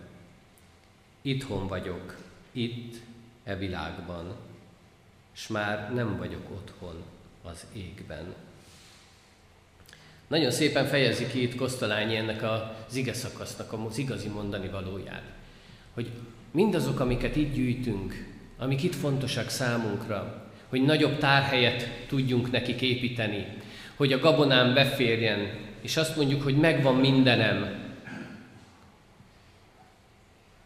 Itthon 1.23 1.67
vagyok, 1.67 2.17
itt, 2.53 2.95
e 3.45 3.57
világban, 3.57 4.37
s 5.33 5.47
már 5.47 5.93
nem 5.95 6.17
vagyok 6.17 6.51
otthon 6.51 7.05
az 7.51 7.67
égben. 7.73 8.35
Nagyon 10.27 10.51
szépen 10.51 10.87
fejezi 10.87 11.27
ki 11.27 11.43
itt 11.43 11.57
Kosztolányi 11.57 12.17
ennek 12.17 12.43
az 12.43 12.97
ige 12.97 13.13
szakasznak 13.13 13.73
az 13.73 13.99
igazi 13.99 14.29
mondani 14.29 14.69
valóját. 14.69 15.23
Hogy 15.95 16.11
mindazok, 16.51 17.01
amiket 17.01 17.37
itt 17.37 17.55
gyűjtünk, 17.55 18.35
amik 18.59 18.83
itt 18.83 18.95
fontosak 18.95 19.49
számunkra, 19.49 20.51
hogy 20.69 20.83
nagyobb 20.83 21.19
tárhelyet 21.19 22.07
tudjunk 22.09 22.51
nekik 22.51 22.81
építeni, 22.81 23.47
hogy 23.97 24.13
a 24.13 24.19
gabonám 24.19 24.75
beférjen, 24.75 25.59
és 25.81 25.97
azt 25.97 26.17
mondjuk, 26.17 26.43
hogy 26.43 26.57
megvan 26.57 26.95
mindenem, 26.95 27.85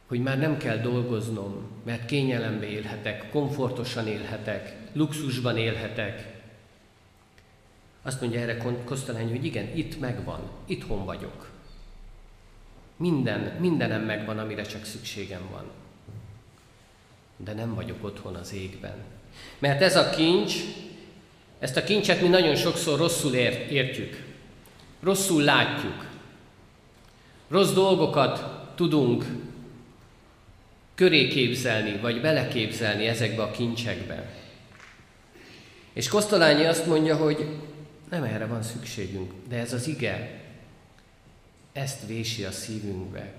hogy 0.07 0.21
már 0.21 0.39
nem 0.39 0.57
kell 0.57 0.77
dolgoznom, 0.77 1.71
mert 1.85 2.05
kényelembe 2.05 2.67
élhetek, 2.67 3.31
komfortosan 3.31 4.07
élhetek, 4.07 4.77
luxusban 4.93 5.57
élhetek, 5.57 6.30
azt 8.03 8.21
mondja 8.21 8.41
erre 8.41 8.57
Kosztolány, 8.85 9.29
hogy 9.29 9.45
igen, 9.45 9.77
itt 9.77 10.01
megvan, 10.01 10.41
itthon 10.67 11.05
vagyok. 11.05 11.49
Minden, 12.97 13.41
mindenem 13.59 14.03
megvan, 14.03 14.39
amire 14.39 14.63
csak 14.63 14.85
szükségem 14.85 15.43
van. 15.51 15.65
De 17.37 17.53
nem 17.53 17.75
vagyok 17.75 18.05
otthon 18.05 18.35
az 18.35 18.53
égben. 18.53 18.95
Mert 19.59 19.81
ez 19.83 19.97
a 19.97 20.11
kincs, 20.11 20.55
ezt 21.59 21.77
a 21.77 21.85
kincset 21.85 22.21
mi 22.21 22.29
nagyon 22.29 22.57
sokszor 22.57 22.99
rosszul 22.99 23.35
értjük. 23.35 24.25
Rosszul 25.03 25.43
látjuk. 25.43 26.07
Rossz 27.49 27.73
dolgokat 27.73 28.61
tudunk 28.75 29.25
köré 30.95 31.29
képzelni, 31.29 31.99
vagy 32.01 32.21
beleképzelni 32.21 33.07
ezekbe 33.07 33.43
a 33.43 33.51
kincsekbe. 33.51 34.35
És 35.93 36.09
Kosztolányi 36.09 36.65
azt 36.65 36.87
mondja, 36.87 37.17
hogy 37.17 37.47
nem 38.11 38.23
erre 38.23 38.47
van 38.47 38.63
szükségünk, 38.63 39.33
de 39.49 39.57
ez 39.57 39.73
az 39.73 39.87
ige, 39.87 40.31
ezt 41.73 42.07
vési 42.07 42.45
a 42.45 42.51
szívünkbe. 42.51 43.33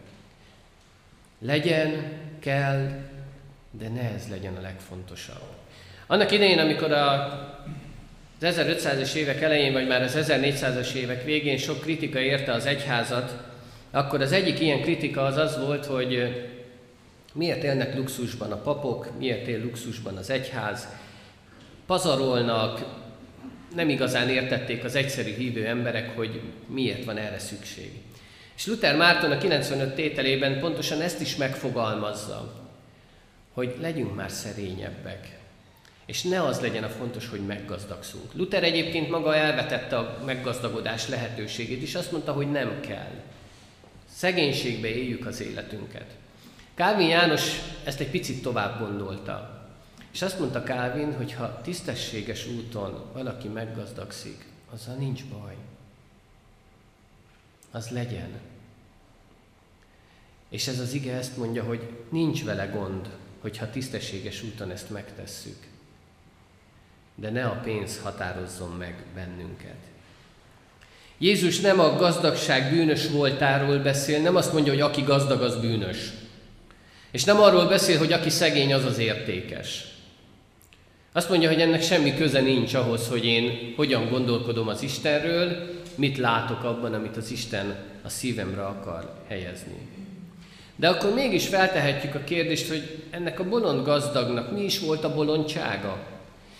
Legyen, 1.39 2.11
kell, 2.39 2.91
de 3.71 3.89
ne 3.89 4.13
ez 4.13 4.27
legyen 4.29 4.55
a 4.55 4.61
legfontosabb. 4.61 5.41
Annak 6.07 6.31
idején, 6.31 6.59
amikor 6.59 6.91
a, 6.91 7.23
az 8.41 8.55
1500-es 8.57 9.13
évek 9.13 9.41
elején, 9.41 9.73
vagy 9.73 9.87
már 9.87 10.01
az 10.01 10.17
1400-as 10.17 10.93
évek 10.93 11.23
végén 11.23 11.57
sok 11.57 11.81
kritika 11.81 12.19
érte 12.19 12.51
az 12.51 12.65
egyházat, 12.65 13.49
akkor 13.91 14.21
az 14.21 14.31
egyik 14.31 14.59
ilyen 14.59 14.81
kritika 14.81 15.25
az 15.25 15.37
az 15.37 15.59
volt, 15.59 15.85
hogy 15.85 16.41
miért 17.33 17.63
élnek 17.63 17.95
luxusban 17.95 18.51
a 18.51 18.61
papok, 18.61 19.17
miért 19.17 19.47
él 19.47 19.61
luxusban 19.61 20.17
az 20.17 20.29
egyház, 20.29 20.87
pazarolnak, 21.85 23.00
nem 23.75 23.89
igazán 23.89 24.29
értették 24.29 24.83
az 24.83 24.95
egyszerű 24.95 25.33
hívő 25.33 25.65
emberek, 25.65 26.15
hogy 26.15 26.41
miért 26.67 27.05
van 27.05 27.17
erre 27.17 27.39
szükség. 27.39 27.91
És 28.55 28.65
Luther 28.67 28.95
Márton 28.95 29.31
a 29.31 29.37
95 29.37 29.95
tételében 29.95 30.59
pontosan 30.59 31.01
ezt 31.01 31.21
is 31.21 31.35
megfogalmazza, 31.35 32.69
hogy 33.53 33.75
legyünk 33.81 34.15
már 34.15 34.31
szerényebbek, 34.31 35.39
és 36.05 36.21
ne 36.21 36.43
az 36.43 36.59
legyen 36.59 36.83
a 36.83 36.89
fontos, 36.89 37.29
hogy 37.29 37.45
meggazdagszunk. 37.45 38.33
Luther 38.33 38.63
egyébként 38.63 39.09
maga 39.09 39.35
elvetette 39.35 39.97
a 39.97 40.17
meggazdagodás 40.25 41.07
lehetőségét, 41.07 41.81
és 41.81 41.95
azt 41.95 42.11
mondta, 42.11 42.31
hogy 42.31 42.51
nem 42.51 42.79
kell. 42.79 43.11
Szegénységbe 44.13 44.87
éljük 44.87 45.25
az 45.25 45.41
életünket. 45.41 46.05
Kávin 46.73 47.07
János 47.07 47.59
ezt 47.83 47.99
egy 47.99 48.09
picit 48.09 48.41
tovább 48.41 48.79
gondolta. 48.79 49.60
És 50.11 50.21
azt 50.21 50.39
mondta 50.39 50.63
Calvin, 50.63 51.15
hogy 51.15 51.33
ha 51.33 51.61
tisztességes 51.61 52.47
úton 52.47 53.05
valaki 53.13 53.47
meggazdagszik, 53.47 54.45
azzal 54.73 54.95
nincs 54.95 55.25
baj. 55.25 55.55
Az 57.71 57.89
legyen. 57.89 58.39
És 60.49 60.67
ez 60.67 60.79
az 60.79 60.93
ige 60.93 61.13
ezt 61.13 61.37
mondja, 61.37 61.63
hogy 61.63 61.89
nincs 62.09 62.43
vele 62.43 62.65
gond, 62.65 63.09
hogyha 63.41 63.69
tisztességes 63.69 64.43
úton 64.43 64.71
ezt 64.71 64.89
megtesszük. 64.89 65.69
de 67.15 67.29
ne 67.29 67.45
a 67.45 67.59
pénz 67.63 67.99
határozzon 67.99 68.71
meg 68.71 69.03
bennünket. 69.15 69.77
Jézus 71.17 71.59
nem 71.59 71.79
a 71.79 71.95
gazdagság 71.95 72.71
bűnös 72.71 73.07
voltáról 73.07 73.77
beszél, 73.79 74.21
nem 74.21 74.35
azt 74.35 74.53
mondja, 74.53 74.71
hogy 74.71 74.81
aki 74.81 75.01
gazdag, 75.01 75.41
az 75.41 75.59
bűnös. 75.59 76.11
És 77.11 77.23
nem 77.23 77.39
arról 77.39 77.67
beszél, 77.67 77.97
hogy 77.97 78.11
aki 78.13 78.29
szegény, 78.29 78.73
az 78.73 78.85
az 78.85 78.97
értékes. 78.97 79.90
Azt 81.13 81.29
mondja, 81.29 81.49
hogy 81.49 81.61
ennek 81.61 81.81
semmi 81.81 82.15
köze 82.15 82.41
nincs 82.41 82.73
ahhoz, 82.73 83.07
hogy 83.07 83.25
én 83.25 83.73
hogyan 83.75 84.09
gondolkodom 84.09 84.67
az 84.67 84.81
Istenről, 84.81 85.69
mit 85.95 86.17
látok 86.17 86.63
abban, 86.63 86.93
amit 86.93 87.17
az 87.17 87.31
Isten 87.31 87.75
a 88.03 88.09
szívemre 88.09 88.65
akar 88.65 89.13
helyezni. 89.27 89.87
De 90.75 90.89
akkor 90.89 91.13
mégis 91.13 91.47
feltehetjük 91.47 92.15
a 92.15 92.23
kérdést, 92.23 92.67
hogy 92.67 93.03
ennek 93.09 93.39
a 93.39 93.49
bolond 93.49 93.85
gazdagnak 93.85 94.51
mi 94.51 94.63
is 94.63 94.79
volt 94.79 95.03
a 95.03 95.13
bolondsága? 95.13 95.97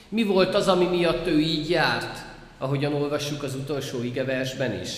Mi 0.09 0.23
volt 0.23 0.55
az, 0.55 0.67
ami 0.67 0.85
miatt 0.85 1.27
ő 1.27 1.39
így 1.39 1.69
járt, 1.69 2.19
ahogyan 2.57 2.93
olvassuk 2.93 3.43
az 3.43 3.55
utolsó 3.55 4.03
igeversben 4.03 4.81
is? 4.81 4.91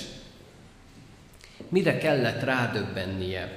Mire 1.70 1.98
kellett 1.98 2.44
rádöbbennie? 2.44 3.52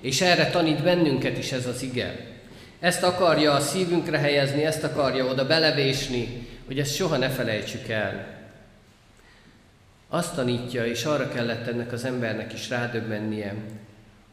És 0.00 0.20
erre 0.20 0.50
tanít 0.50 0.82
bennünket 0.82 1.38
is 1.38 1.52
ez 1.52 1.66
az 1.66 1.82
ige. 1.82 2.29
Ezt 2.80 3.02
akarja 3.02 3.52
a 3.52 3.60
szívünkre 3.60 4.18
helyezni, 4.18 4.64
ezt 4.64 4.84
akarja 4.84 5.24
oda 5.24 5.46
belevésni, 5.46 6.48
hogy 6.66 6.78
ezt 6.78 6.94
soha 6.94 7.16
ne 7.16 7.28
felejtsük 7.28 7.88
el. 7.88 8.38
Azt 10.08 10.34
tanítja, 10.34 10.86
és 10.86 11.04
arra 11.04 11.28
kellett 11.28 11.66
ennek 11.66 11.92
az 11.92 12.04
embernek 12.04 12.52
is 12.52 12.68
rádöbbennie, 12.68 13.54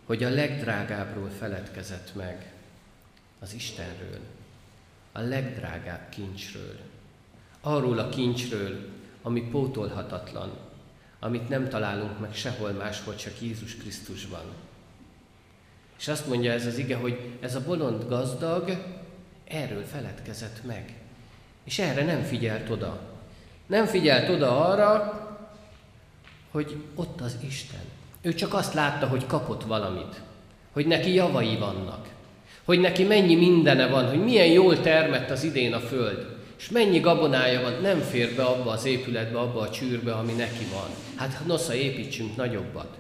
hogy 0.06 0.24
a 0.24 0.30
legdrágábbról 0.30 1.30
feledkezett 1.40 2.16
meg, 2.16 2.52
az 3.40 3.54
Istenről, 3.54 4.20
a 5.12 5.20
legdrágább 5.20 6.10
kincsről, 6.10 6.80
arról 7.62 8.00
a 8.00 8.10
kincsről, 8.10 8.90
ami 9.22 9.42
pótolhatatlan, 9.42 10.58
amit 11.20 11.50
nem 11.50 11.70
találunk 11.70 12.20
meg 12.20 12.34
sehol 12.34 12.72
máshol, 12.72 13.16
csak 13.16 13.42
Jézus 13.42 13.76
Krisztusban. 13.76 14.46
És 16.00 16.08
azt 16.08 16.28
mondja 16.28 16.52
ez 16.52 16.66
az 16.66 16.78
ige, 16.78 16.96
hogy 16.96 17.20
ez 17.40 17.56
a 17.56 17.64
bolond 17.66 18.08
gazdag 18.08 18.78
erről 19.48 19.84
feledkezett 19.84 20.66
meg. 20.66 20.94
És 21.64 21.80
erre 21.80 22.04
nem 22.04 22.22
figyelt 22.22 22.70
oda. 22.70 23.00
Nem 23.66 23.86
figyelt 23.86 24.30
oda 24.30 24.66
arra, 24.66 25.22
hogy 26.52 26.76
ott 26.96 27.22
az 27.22 27.38
Isten. 27.48 27.80
Ő 28.22 28.34
csak 28.34 28.54
azt 28.54 28.74
látta, 28.74 29.08
hogy 29.08 29.26
kapott 29.26 29.64
valamit, 29.64 30.22
hogy 30.72 30.88
neki 30.88 31.14
javai 31.14 31.58
vannak, 31.58 32.08
hogy 32.66 32.80
neki 32.80 33.04
mennyi 33.04 33.36
mindene 33.36 33.88
van, 33.88 34.10
hogy 34.10 34.24
milyen 34.24 34.48
jól 34.48 34.82
termett 34.82 35.30
az 35.30 35.44
idén 35.44 35.74
a 35.74 35.80
föld, 35.80 36.36
és 36.58 36.70
mennyi 36.70 37.00
gabonája 37.00 37.62
van, 37.62 37.82
nem 37.82 38.00
fér 38.00 38.36
be 38.36 38.44
abba 38.44 38.72
az 38.72 38.86
épületbe, 38.86 39.40
abba 39.40 39.60
a 39.60 39.70
csűrbe, 39.70 40.14
ami 40.14 40.34
neki 40.34 40.66
van. 40.74 40.90
Hát 41.16 41.46
nosza, 41.46 41.74
építsünk 41.74 42.36
nagyobbat. 42.36 42.98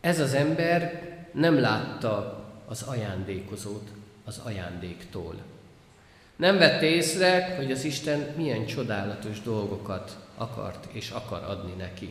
Ez 0.00 0.20
az 0.20 0.34
ember 0.34 1.02
nem 1.32 1.60
látta 1.60 2.44
az 2.66 2.82
ajándékozót 2.82 3.88
az 4.24 4.40
ajándéktól. 4.44 5.34
Nem 6.36 6.58
vette 6.58 6.86
észre, 6.86 7.54
hogy 7.56 7.72
az 7.72 7.84
Isten 7.84 8.18
milyen 8.36 8.66
csodálatos 8.66 9.40
dolgokat 9.42 10.16
akart 10.36 10.88
és 10.92 11.10
akar 11.10 11.42
adni 11.42 11.72
neki. 11.78 12.08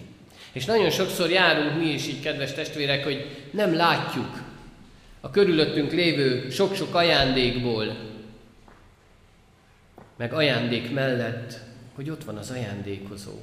És 0.51 0.65
nagyon 0.65 0.89
sokszor 0.89 1.29
járunk 1.29 1.77
mi 1.77 1.89
is 1.89 2.07
így, 2.07 2.21
kedves 2.21 2.53
testvérek, 2.53 3.03
hogy 3.03 3.47
nem 3.51 3.75
látjuk 3.75 4.43
a 5.21 5.29
körülöttünk 5.29 5.91
lévő 5.91 6.49
sok-sok 6.49 6.95
ajándékból, 6.95 7.97
meg 10.15 10.33
ajándék 10.33 10.91
mellett, 10.91 11.59
hogy 11.95 12.09
ott 12.09 12.23
van 12.23 12.37
az 12.37 12.49
ajándékozó, 12.49 13.39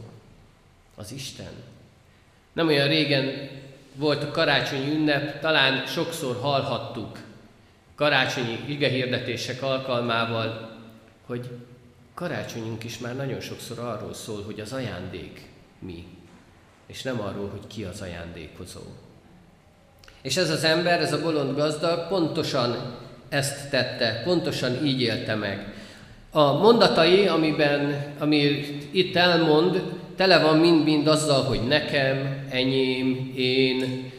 az 0.94 1.12
Isten. 1.12 1.52
Nem 2.52 2.66
olyan 2.66 2.88
régen 2.88 3.50
volt 3.96 4.22
a 4.22 4.30
karácsonyi 4.30 4.94
ünnep, 4.94 5.40
talán 5.40 5.86
sokszor 5.86 6.36
hallhattuk 6.40 7.18
karácsonyi 7.96 8.58
igehirdetések 8.66 9.62
alkalmával, 9.62 10.76
hogy 11.26 11.50
karácsonyunk 12.14 12.84
is 12.84 12.98
már 12.98 13.16
nagyon 13.16 13.40
sokszor 13.40 13.78
arról 13.78 14.14
szól, 14.14 14.42
hogy 14.42 14.60
az 14.60 14.72
ajándék 14.72 15.48
mi, 15.78 16.06
és 16.86 17.02
nem 17.02 17.20
arról, 17.20 17.48
hogy 17.48 17.66
ki 17.66 17.84
az 17.84 18.00
ajándékozó. 18.00 18.80
És 20.22 20.36
ez 20.36 20.50
az 20.50 20.64
ember, 20.64 21.00
ez 21.00 21.12
a 21.12 21.22
bolond 21.22 21.56
gazdag 21.56 22.08
pontosan 22.08 22.94
ezt 23.28 23.70
tette, 23.70 24.22
pontosan 24.24 24.84
így 24.84 25.00
élte 25.00 25.34
meg. 25.34 25.74
A 26.30 26.52
mondatai, 26.52 27.26
amiben, 27.26 28.14
amit 28.18 28.94
itt 28.94 29.16
elmond, 29.16 29.82
tele 30.16 30.38
van 30.38 30.58
mind-mind 30.58 31.06
azzal, 31.06 31.42
hogy 31.42 31.62
nekem, 31.66 32.46
enyém, 32.50 33.32
én. 33.36 34.10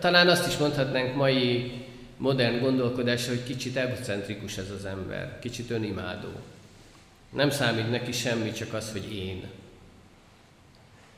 Talán 0.00 0.28
azt 0.28 0.46
is 0.46 0.56
mondhatnánk 0.56 1.14
mai 1.14 1.72
modern 2.16 2.60
gondolkodásra, 2.60 3.32
hogy 3.32 3.44
kicsit 3.44 3.76
egocentrikus 3.76 4.56
ez 4.56 4.70
az 4.78 4.84
ember, 4.84 5.38
kicsit 5.40 5.70
önimádó. 5.70 6.28
Nem 7.30 7.50
számít 7.50 7.90
neki 7.90 8.12
semmi, 8.12 8.52
csak 8.52 8.74
az, 8.74 8.92
hogy 8.92 9.14
én. 9.14 9.44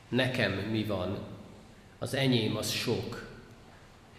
Nekem 0.09 0.51
mi 0.51 0.83
van, 0.83 1.17
az 1.99 2.13
enyém 2.13 2.57
az 2.57 2.71
sok. 2.71 3.27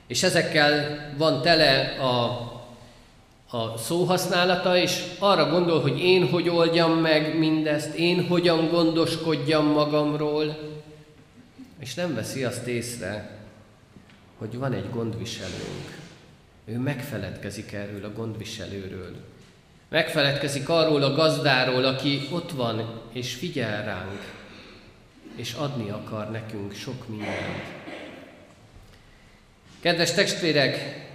És 0.06 0.22
ezekkel 0.22 0.98
van 1.16 1.42
tele 1.42 2.00
a, 2.00 2.46
a 3.50 3.76
szóhasználata, 3.76 4.76
és 4.76 5.04
arra 5.18 5.50
gondol, 5.50 5.80
hogy 5.80 5.98
én 5.98 6.28
hogy 6.28 6.48
oldjam 6.48 6.92
meg 6.92 7.38
mindezt, 7.38 7.94
én 7.94 8.26
hogyan 8.26 8.68
gondoskodjam 8.68 9.66
magamról, 9.66 10.58
és 11.78 11.94
nem 11.94 12.14
veszi 12.14 12.44
azt 12.44 12.66
észre, 12.66 13.38
hogy 14.38 14.58
van 14.58 14.72
egy 14.72 14.90
gondviselőnk. 14.90 15.98
Ő 16.64 16.78
megfeledkezik 16.78 17.72
erről 17.72 18.04
a 18.04 18.12
gondviselőről. 18.12 19.14
Megfeledkezik 19.88 20.68
arról 20.68 21.02
a 21.02 21.14
gazdáról, 21.14 21.84
aki 21.84 22.28
ott 22.32 22.50
van 22.50 23.00
és 23.12 23.34
figyel 23.34 23.84
ránk, 23.84 24.34
és 25.36 25.52
adni 25.52 25.90
akar 25.90 26.30
nekünk 26.30 26.74
sok 26.74 27.08
mindent. 27.08 27.64
Kedves 29.80 30.12
testvérek, 30.12 31.05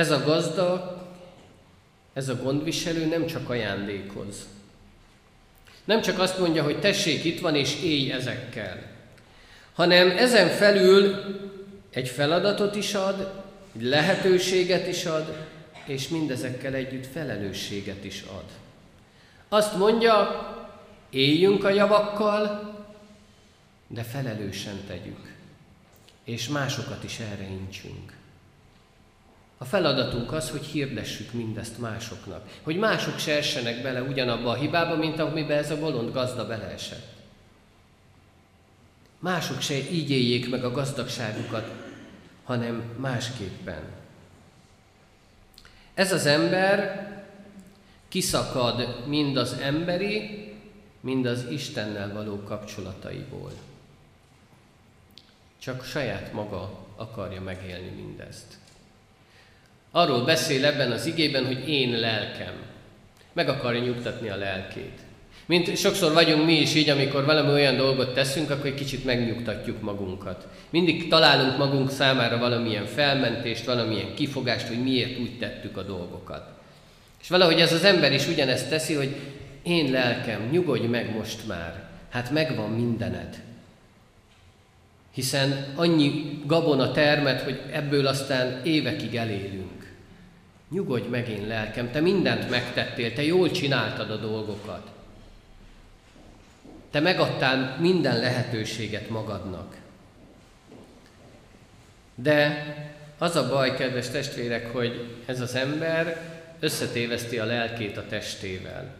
ez 0.00 0.10
a 0.10 0.24
gazda, 0.24 0.96
ez 2.12 2.28
a 2.28 2.42
gondviselő 2.42 3.06
nem 3.06 3.26
csak 3.26 3.48
ajándékoz. 3.48 4.46
Nem 5.84 6.00
csak 6.00 6.18
azt 6.18 6.38
mondja, 6.38 6.62
hogy 6.62 6.80
tessék, 6.80 7.24
itt 7.24 7.40
van, 7.40 7.54
és 7.54 7.82
élj 7.82 8.12
ezekkel, 8.12 8.82
hanem 9.72 10.10
ezen 10.10 10.48
felül 10.48 11.16
egy 11.90 12.08
feladatot 12.08 12.76
is 12.76 12.94
ad, 12.94 13.44
egy 13.76 13.82
lehetőséget 13.82 14.86
is 14.86 15.04
ad, 15.04 15.36
és 15.84 16.08
mindezekkel 16.08 16.74
együtt 16.74 17.06
felelősséget 17.06 18.04
is 18.04 18.22
ad. 18.22 18.44
Azt 19.48 19.76
mondja, 19.76 20.44
éljünk 21.10 21.64
a 21.64 21.70
javakkal, 21.70 22.74
de 23.86 24.02
felelősen 24.02 24.80
tegyük, 24.86 25.34
és 26.24 26.48
másokat 26.48 27.04
is 27.04 27.18
erre 27.18 27.44
intsünk. 27.44 28.18
A 29.62 29.64
feladatunk 29.64 30.32
az, 30.32 30.50
hogy 30.50 30.64
hirdessük 30.64 31.32
mindezt 31.32 31.78
másoknak, 31.78 32.48
hogy 32.62 32.76
mások 32.76 33.18
se 33.18 33.36
essenek 33.36 33.82
bele 33.82 34.02
ugyanabba 34.02 34.50
a 34.50 34.54
hibába, 34.54 34.96
mint 34.96 35.18
amiben 35.18 35.58
ez 35.58 35.70
a 35.70 35.78
bolond 35.78 36.12
gazda 36.12 36.46
beleesett. 36.46 37.06
Mások 39.18 39.60
se 39.60 39.74
így 39.74 40.10
éljék 40.10 40.50
meg 40.50 40.64
a 40.64 40.70
gazdagságukat, 40.70 41.70
hanem 42.44 42.82
másképpen. 42.96 43.82
Ez 45.94 46.12
az 46.12 46.26
ember 46.26 47.08
kiszakad 48.08 49.06
mind 49.06 49.36
az 49.36 49.52
emberi, 49.52 50.48
mind 51.00 51.26
az 51.26 51.46
Istennel 51.50 52.12
való 52.12 52.42
kapcsolataiból. 52.42 53.52
Csak 55.58 55.84
saját 55.84 56.32
maga 56.32 56.86
akarja 56.96 57.40
megélni 57.40 57.90
mindezt. 57.90 58.58
Arról 59.90 60.24
beszél 60.24 60.64
ebben 60.64 60.90
az 60.90 61.06
igében, 61.06 61.46
hogy 61.46 61.68
én 61.68 61.90
lelkem. 61.90 62.52
Meg 63.32 63.48
akarja 63.48 63.80
nyugtatni 63.80 64.28
a 64.28 64.36
lelkét. 64.36 64.98
Mint 65.46 65.76
sokszor 65.76 66.12
vagyunk 66.12 66.44
mi 66.44 66.60
is 66.60 66.74
így, 66.74 66.88
amikor 66.88 67.24
valami 67.24 67.52
olyan 67.52 67.76
dolgot 67.76 68.14
teszünk, 68.14 68.50
akkor 68.50 68.66
egy 68.66 68.74
kicsit 68.74 69.04
megnyugtatjuk 69.04 69.80
magunkat. 69.80 70.46
Mindig 70.70 71.08
találunk 71.08 71.56
magunk 71.56 71.90
számára 71.90 72.38
valamilyen 72.38 72.86
felmentést, 72.86 73.64
valamilyen 73.64 74.14
kifogást, 74.14 74.66
hogy 74.66 74.82
miért 74.82 75.18
úgy 75.18 75.38
tettük 75.38 75.76
a 75.76 75.82
dolgokat. 75.82 76.48
És 77.22 77.28
valahogy 77.28 77.60
ez 77.60 77.72
az 77.72 77.84
ember 77.84 78.12
is 78.12 78.28
ugyanezt 78.28 78.68
teszi, 78.68 78.94
hogy 78.94 79.16
én 79.62 79.90
lelkem, 79.90 80.48
nyugodj 80.50 80.86
meg 80.86 81.14
most 81.14 81.46
már, 81.46 81.84
hát 82.08 82.30
megvan 82.30 82.70
mindened. 82.70 83.42
Hiszen 85.14 85.72
annyi 85.74 86.38
gabona 86.46 86.92
termet, 86.92 87.42
hogy 87.42 87.60
ebből 87.72 88.06
aztán 88.06 88.60
évekig 88.64 89.16
elélünk. 89.16 89.69
Nyugodj 90.70 91.08
meg 91.08 91.28
én 91.28 91.46
lelkem, 91.46 91.90
te 91.90 92.00
mindent 92.00 92.50
megtettél, 92.50 93.12
te 93.12 93.22
jól 93.22 93.50
csináltad 93.50 94.10
a 94.10 94.16
dolgokat. 94.16 94.90
Te 96.90 97.00
megadtál 97.00 97.76
minden 97.80 98.18
lehetőséget 98.18 99.08
magadnak. 99.08 99.76
De 102.14 102.64
az 103.18 103.36
a 103.36 103.48
baj, 103.48 103.76
kedves 103.76 104.08
testvérek, 104.08 104.72
hogy 104.72 105.16
ez 105.26 105.40
az 105.40 105.54
ember 105.54 106.20
összetéveszti 106.60 107.38
a 107.38 107.44
lelkét 107.44 107.96
a 107.96 108.06
testével. 108.06 108.98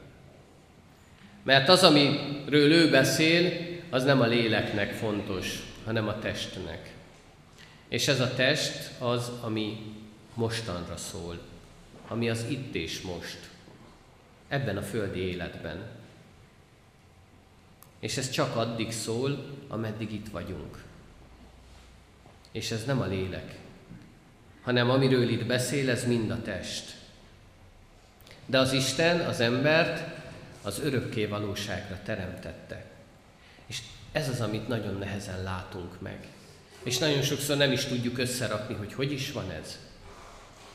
Mert 1.43 1.69
az, 1.69 1.83
amiről 1.83 2.73
ő 2.73 2.91
beszél, 2.91 3.53
az 3.91 4.05
nem 4.05 4.21
a 4.21 4.27
léleknek 4.27 4.93
fontos, 4.93 5.63
hanem 5.85 6.09
a 6.09 6.19
testnek. 6.19 6.95
És 7.89 8.09
ez 8.09 8.21
a 8.21 8.35
test 8.35 8.91
az, 8.99 9.31
ami 9.41 9.95
mostanra 10.35 10.97
szól, 10.97 11.39
ami 12.11 12.31
az 12.31 12.45
itt 12.49 12.75
és 12.75 13.01
most, 13.01 13.39
ebben 14.49 14.77
a 14.77 14.83
földi 14.83 15.19
életben. 15.19 15.83
És 18.01 18.17
ez 18.17 18.31
csak 18.31 18.57
addig 18.57 18.93
szól, 18.93 19.57
ameddig 19.69 20.13
itt 20.13 20.29
vagyunk. 20.29 20.85
És 22.53 22.71
ez 22.71 22.85
nem 22.85 23.01
a 23.01 23.07
lélek, 23.07 23.59
hanem 24.63 24.91
amiről 24.91 25.29
itt 25.29 25.47
beszél, 25.47 25.91
ez 25.91 26.07
mind 26.07 26.31
a 26.31 26.43
test. 26.43 26.97
De 28.47 28.59
az 28.59 28.73
Isten 28.73 29.21
az 29.21 29.41
embert 29.41 30.23
az 30.63 30.79
örökké 30.79 31.27
valóságra 31.27 31.99
teremtette. 32.05 32.85
És 33.67 33.83
ez 34.13 34.29
az, 34.29 34.41
amit 34.41 34.69
nagyon 34.69 34.99
nehezen 34.99 35.43
látunk 35.43 36.01
meg. 36.01 36.29
És 36.83 36.99
nagyon 36.99 37.23
sokszor 37.23 37.57
nem 37.57 37.73
is 37.73 37.85
tudjuk 37.85 38.19
összerakni, 38.19 38.75
hogy 38.75 38.93
hogy 38.93 39.13
is 39.13 39.33
van 39.33 39.51
ez. 39.51 39.79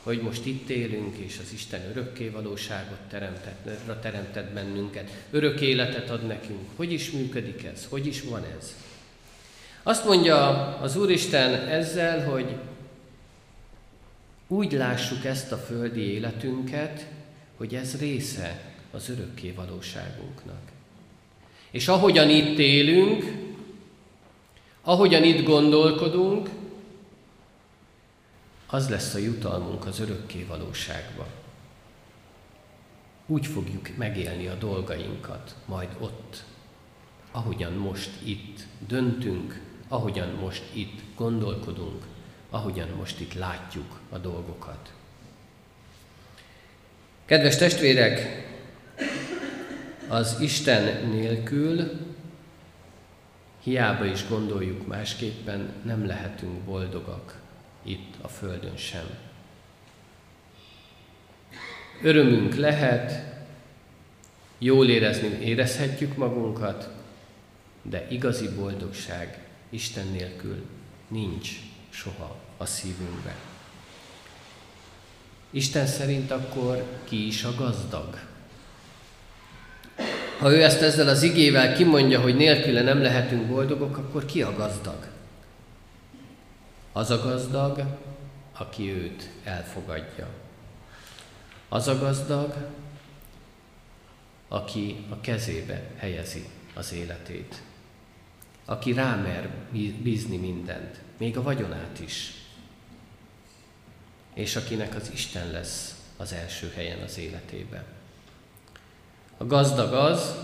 Hogy 0.06 0.20
most 0.20 0.46
itt 0.46 0.68
élünk, 0.68 1.16
és 1.16 1.38
az 1.42 1.52
Isten 1.52 1.80
örökké 1.90 2.28
valóságot 2.28 2.98
teremtett, 3.08 3.68
teremtett 4.00 4.52
bennünket, 4.52 5.10
örök 5.30 5.60
életet 5.60 6.10
ad 6.10 6.26
nekünk. 6.26 6.68
Hogy 6.76 6.92
is 6.92 7.10
működik 7.10 7.64
ez? 7.64 7.86
Hogy 7.88 8.06
is 8.06 8.22
van 8.22 8.44
ez? 8.58 8.74
Azt 9.82 10.04
mondja 10.04 10.38
az 10.76 10.96
Úristen 10.96 11.54
ezzel, 11.68 12.24
hogy 12.24 12.56
úgy 14.46 14.72
lássuk 14.72 15.24
ezt 15.24 15.52
a 15.52 15.56
földi 15.56 16.00
életünket, 16.00 17.06
hogy 17.56 17.74
ez 17.74 17.98
része 17.98 18.60
az 18.90 19.08
örökké 19.08 19.50
valóságunknak. 19.50 20.62
És 21.70 21.88
ahogyan 21.88 22.30
itt 22.30 22.58
élünk, 22.58 23.24
ahogyan 24.82 25.24
itt 25.24 25.44
gondolkodunk, 25.44 26.48
az 28.66 28.88
lesz 28.88 29.14
a 29.14 29.18
jutalmunk 29.18 29.86
az 29.86 30.00
örökké 30.00 30.44
valóságba. 30.44 31.26
Úgy 33.26 33.46
fogjuk 33.46 33.96
megélni 33.96 34.46
a 34.46 34.54
dolgainkat, 34.54 35.54
majd 35.64 35.88
ott, 35.98 36.44
ahogyan 37.30 37.72
most 37.72 38.10
itt 38.24 38.60
döntünk, 38.86 39.60
ahogyan 39.88 40.28
most 40.28 40.62
itt 40.72 41.00
gondolkodunk, 41.16 42.04
ahogyan 42.50 42.88
most 42.88 43.20
itt 43.20 43.34
látjuk 43.34 44.00
a 44.10 44.18
dolgokat. 44.18 44.92
Kedves 47.24 47.56
testvérek, 47.56 48.44
az 50.08 50.36
Isten 50.40 51.08
nélkül 51.08 51.90
hiába 53.62 54.04
is 54.04 54.28
gondoljuk 54.28 54.86
másképpen, 54.86 55.72
nem 55.84 56.06
lehetünk 56.06 56.60
boldogak 56.60 57.44
itt 57.86 58.14
a 58.20 58.28
Földön 58.28 58.76
sem. 58.76 59.06
Örömünk 62.02 62.54
lehet, 62.54 63.22
jól 64.58 64.88
érezni, 64.88 65.28
érezhetjük 65.28 66.16
magunkat, 66.16 66.88
de 67.82 68.06
igazi 68.08 68.48
boldogság 68.48 69.44
Isten 69.70 70.06
nélkül 70.06 70.64
nincs 71.08 71.50
soha 71.90 72.36
a 72.56 72.66
szívünkben. 72.66 73.34
Isten 75.50 75.86
szerint 75.86 76.30
akkor 76.30 76.84
ki 77.04 77.26
is 77.26 77.44
a 77.44 77.54
gazdag? 77.54 78.18
Ha 80.38 80.52
ő 80.52 80.62
ezt 80.62 80.80
ezzel 80.80 81.08
az 81.08 81.22
igével 81.22 81.74
kimondja, 81.74 82.20
hogy 82.20 82.36
nélküle 82.36 82.82
nem 82.82 83.02
lehetünk 83.02 83.46
boldogok, 83.46 83.96
akkor 83.96 84.24
ki 84.24 84.42
a 84.42 84.56
gazdag? 84.56 85.15
Az 86.96 87.10
a 87.10 87.18
gazdag, 87.18 87.98
aki 88.52 88.90
őt 88.90 89.30
elfogadja. 89.44 90.28
Az 91.68 91.88
a 91.88 91.98
gazdag, 91.98 92.70
aki 94.48 95.04
a 95.08 95.20
kezébe 95.20 95.90
helyezi 95.96 96.48
az 96.74 96.92
életét. 96.92 97.62
Aki 98.64 98.92
rámer 98.92 99.50
bízni 100.02 100.36
mindent, 100.36 101.00
még 101.16 101.36
a 101.36 101.42
vagyonát 101.42 102.00
is. 102.00 102.32
És 104.34 104.56
akinek 104.56 104.94
az 104.94 105.10
Isten 105.12 105.50
lesz 105.50 106.02
az 106.16 106.32
első 106.32 106.72
helyen 106.74 107.00
az 107.00 107.18
életében. 107.18 107.84
A 109.36 109.46
gazdag 109.46 109.92
az, 109.92 110.36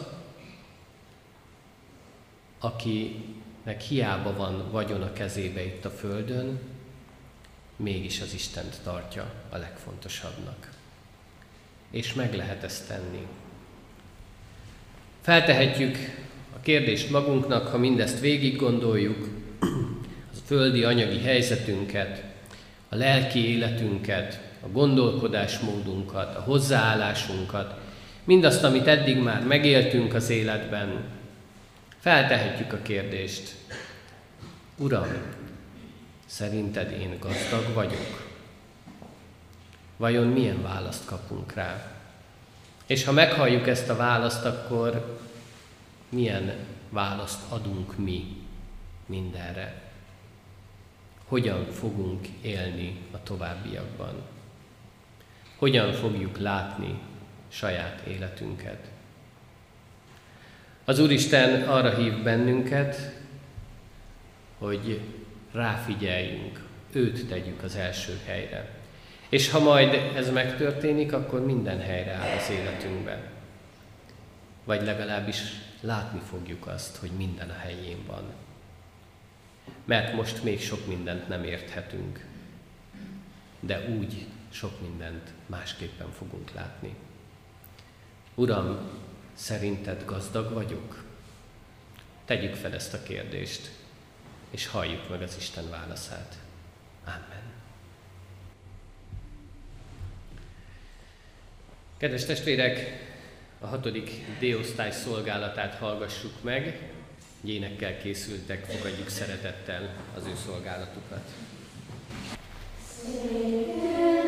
akinek 3.62 3.80
hiába 3.80 4.36
van 4.36 4.70
vagyon 4.70 5.02
a 5.02 5.12
kezébe 5.12 5.64
itt 5.64 5.84
a 5.84 5.90
földön, 5.90 6.60
mégis 7.76 8.20
az 8.20 8.34
Istent 8.34 8.80
tartja 8.82 9.32
a 9.50 9.56
legfontosabbnak. 9.56 10.70
És 11.90 12.14
meg 12.14 12.34
lehet 12.34 12.62
ezt 12.62 12.88
tenni. 12.88 13.26
Feltehetjük 15.20 15.96
a 16.56 16.60
kérdést 16.60 17.10
magunknak, 17.10 17.66
ha 17.66 17.78
mindezt 17.78 18.20
végig 18.20 18.56
gondoljuk, 18.56 19.28
a 20.32 20.36
földi 20.44 20.84
anyagi 20.84 21.18
helyzetünket, 21.18 22.22
a 22.88 22.96
lelki 22.96 23.48
életünket, 23.48 24.40
a 24.60 24.68
gondolkodásmódunkat, 24.68 26.36
a 26.36 26.40
hozzáállásunkat, 26.40 27.80
mindazt, 28.24 28.64
amit 28.64 28.86
eddig 28.86 29.22
már 29.22 29.46
megéltünk 29.46 30.14
az 30.14 30.30
életben, 30.30 31.04
feltehetjük 32.02 32.72
a 32.72 32.82
kérdést, 32.82 33.54
Uram, 34.76 35.08
szerinted 36.26 36.90
én 36.90 37.18
gazdag 37.18 37.74
vagyok? 37.74 38.30
Vajon 39.96 40.26
milyen 40.26 40.62
választ 40.62 41.04
kapunk 41.04 41.52
rá? 41.52 41.92
És 42.86 43.04
ha 43.04 43.12
meghalljuk 43.12 43.66
ezt 43.66 43.88
a 43.88 43.96
választ, 43.96 44.44
akkor 44.44 45.18
milyen 46.08 46.52
választ 46.88 47.40
adunk 47.48 47.98
mi 47.98 48.36
mindenre? 49.06 49.82
Hogyan 51.24 51.66
fogunk 51.66 52.26
élni 52.40 53.00
a 53.10 53.22
továbbiakban? 53.22 54.22
Hogyan 55.56 55.92
fogjuk 55.92 56.38
látni 56.38 56.98
saját 57.48 58.00
életünket. 58.06 58.91
Az 60.84 60.98
Úristen 60.98 61.68
arra 61.68 61.94
hív 61.94 62.22
bennünket, 62.22 63.12
hogy 64.58 65.00
ráfigyeljünk, 65.52 66.60
őt 66.92 67.28
tegyük 67.28 67.62
az 67.62 67.76
első 67.76 68.20
helyre. 68.26 68.70
És 69.28 69.50
ha 69.50 69.58
majd 69.58 69.94
ez 70.16 70.30
megtörténik, 70.30 71.12
akkor 71.12 71.44
minden 71.44 71.80
helyre 71.80 72.12
áll 72.12 72.36
az 72.36 72.50
életünkben. 72.50 73.18
Vagy 74.64 74.82
legalábbis 74.82 75.42
látni 75.80 76.20
fogjuk 76.30 76.66
azt, 76.66 76.96
hogy 76.96 77.10
minden 77.16 77.50
a 77.50 77.58
helyén 77.58 77.98
van. 78.06 78.22
Mert 79.84 80.14
most 80.14 80.42
még 80.42 80.60
sok 80.60 80.86
mindent 80.86 81.28
nem 81.28 81.44
érthetünk, 81.44 82.24
de 83.60 83.88
úgy 83.98 84.26
sok 84.50 84.80
mindent 84.80 85.30
másképpen 85.46 86.10
fogunk 86.10 86.50
látni. 86.54 86.94
Uram, 88.34 88.78
szerinted 89.34 90.04
gazdag 90.04 90.52
vagyok? 90.52 91.04
Tegyük 92.24 92.54
fel 92.54 92.74
ezt 92.74 92.94
a 92.94 93.02
kérdést, 93.02 93.70
és 94.50 94.66
halljuk 94.66 95.08
meg 95.08 95.22
az 95.22 95.36
Isten 95.38 95.70
válaszát. 95.70 96.38
Amen. 97.04 97.42
Kedves 101.96 102.24
testvérek, 102.24 103.10
a 103.60 103.66
hatodik 103.66 104.10
D-osztály 104.38 104.92
szolgálatát 104.92 105.74
hallgassuk 105.74 106.42
meg. 106.42 106.90
Gyénekkel 107.40 107.98
készültek, 107.98 108.64
fogadjuk 108.64 109.08
szeretettel 109.08 109.94
az 110.16 110.26
ő 110.26 110.32
szolgálatukat. 110.46 111.28
Szépen. 113.02 114.21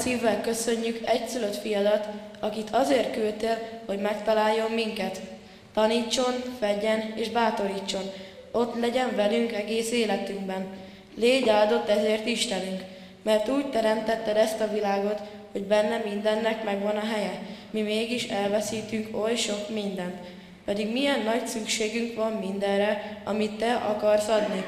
Hálátelt 0.00 0.20
szívvel 0.20 0.40
köszönjük 0.40 1.00
egyszülött 1.04 1.56
fiadat, 1.56 2.08
akit 2.40 2.68
azért 2.70 3.12
küldtél, 3.12 3.58
hogy 3.86 3.98
megtaláljon 3.98 4.70
minket. 4.70 5.20
Tanítson, 5.74 6.34
fedjen 6.58 7.12
és 7.16 7.28
bátorítson, 7.28 8.02
ott 8.52 8.80
legyen 8.80 9.16
velünk 9.16 9.52
egész 9.52 9.90
életünkben. 9.90 10.66
Légy 11.16 11.48
áldott 11.48 11.88
ezért 11.88 12.26
Istenünk, 12.26 12.82
mert 13.22 13.48
úgy 13.48 13.66
teremtetted 13.70 14.36
ezt 14.36 14.60
a 14.60 14.72
világot, 14.72 15.20
hogy 15.52 15.62
benne 15.62 16.02
mindennek 16.10 16.64
megvan 16.64 16.96
a 16.96 17.06
helye. 17.14 17.42
Mi 17.70 17.82
mégis 17.82 18.24
elveszítünk 18.24 19.16
oly 19.22 19.36
sok 19.36 19.68
mindent. 19.68 20.16
Pedig 20.64 20.92
milyen 20.92 21.20
nagy 21.20 21.46
szükségünk 21.46 22.14
van 22.14 22.32
mindenre, 22.32 23.20
amit 23.24 23.58
Te 23.58 23.74
akarsz 23.74 24.28
adni. 24.28 24.64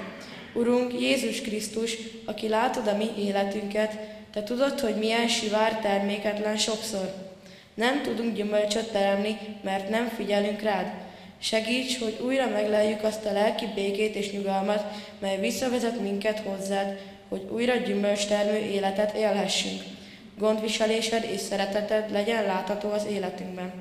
Urunk 0.55 1.01
Jézus 1.01 1.40
Krisztus, 1.40 1.97
aki 2.25 2.49
látod 2.49 2.87
a 2.87 2.97
mi 2.97 3.09
életünket, 3.18 4.12
Te 4.33 4.42
tudod, 4.42 4.81
hogy 4.81 4.97
milyen 4.97 5.29
sivár 5.29 5.77
terméketlen 5.77 6.57
sokszor. 6.57 7.14
Nem 7.75 8.03
tudunk 8.03 8.35
gyümölcsöt 8.35 8.92
teremni, 8.92 9.38
mert 9.62 9.88
nem 9.88 10.09
figyelünk 10.09 10.62
rád. 10.62 10.92
Segíts, 11.38 11.99
hogy 11.99 12.21
újra 12.25 12.49
megleljük 12.49 13.03
azt 13.03 13.25
a 13.25 13.33
lelki 13.33 13.66
békét 13.75 14.14
és 14.14 14.31
nyugalmat, 14.31 14.85
mely 15.18 15.40
visszavezet 15.40 16.01
minket 16.01 16.38
hozzád, 16.38 16.99
hogy 17.29 17.49
újra 17.51 17.77
gyümölcstermő 17.77 18.57
életet 18.57 19.14
élhessünk. 19.14 19.83
Gondviselésed 20.38 21.25
és 21.25 21.40
szereteted 21.40 22.11
legyen 22.11 22.45
látható 22.45 22.92
az 22.92 23.05
életünkben. 23.05 23.73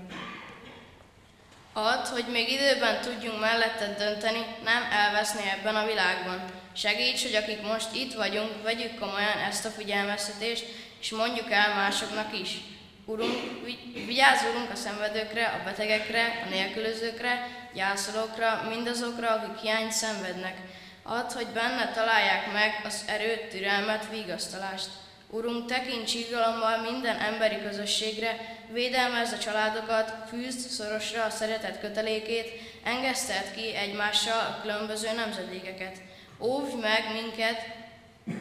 Add, 1.73 2.05
hogy 2.05 2.25
még 2.31 2.51
időben 2.51 3.01
tudjunk 3.01 3.39
melletted 3.39 3.97
dönteni, 3.97 4.45
nem 4.63 4.83
elveszni 4.91 5.41
ebben 5.59 5.75
a 5.75 5.85
világban. 5.85 6.60
Segíts, 6.73 7.21
hogy 7.21 7.35
akik 7.35 7.61
most 7.61 7.95
itt 7.95 8.13
vagyunk, 8.13 8.63
vegyük 8.63 8.99
komolyan 8.99 9.37
ezt 9.49 9.65
a 9.65 9.69
figyelmeztetést, 9.69 10.65
és 11.01 11.09
mondjuk 11.11 11.51
el 11.51 11.75
másoknak 11.75 12.39
is. 12.39 12.57
Urunk, 13.05 13.65
vigyázz 14.05 14.41
a 14.73 14.75
szenvedőkre, 14.75 15.45
a 15.45 15.63
betegekre, 15.63 16.41
a 16.45 16.49
nélkülözőkre, 16.49 17.47
gyászolókra, 17.73 18.67
mindazokra, 18.69 19.29
akik 19.29 19.61
hiányt 19.61 19.91
szenvednek. 19.91 20.55
Add, 21.03 21.33
hogy 21.33 21.47
benne 21.47 21.91
találják 21.91 22.51
meg 22.51 22.81
az 22.83 23.03
erőt, 23.07 23.49
türelmet, 23.49 24.07
vigasztalást. 24.09 24.89
Urunk, 25.29 25.65
tekints 25.65 26.13
igazalommal 26.13 26.81
minden 26.91 27.17
emberi 27.17 27.61
közösségre, 27.61 28.57
védelmezd 28.71 29.33
a 29.33 29.37
családokat, 29.37 30.13
fűzd 30.29 30.59
szorosra 30.59 31.23
a 31.23 31.29
szeretet 31.29 31.79
kötelékét, 31.79 32.51
engeszteld 32.83 33.51
ki 33.55 33.75
egymással 33.75 34.39
a 34.39 34.61
különböző 34.61 35.11
nemzedékeket. 35.15 35.97
Óvj 36.41 36.73
meg 36.81 37.03
minket 37.13 37.79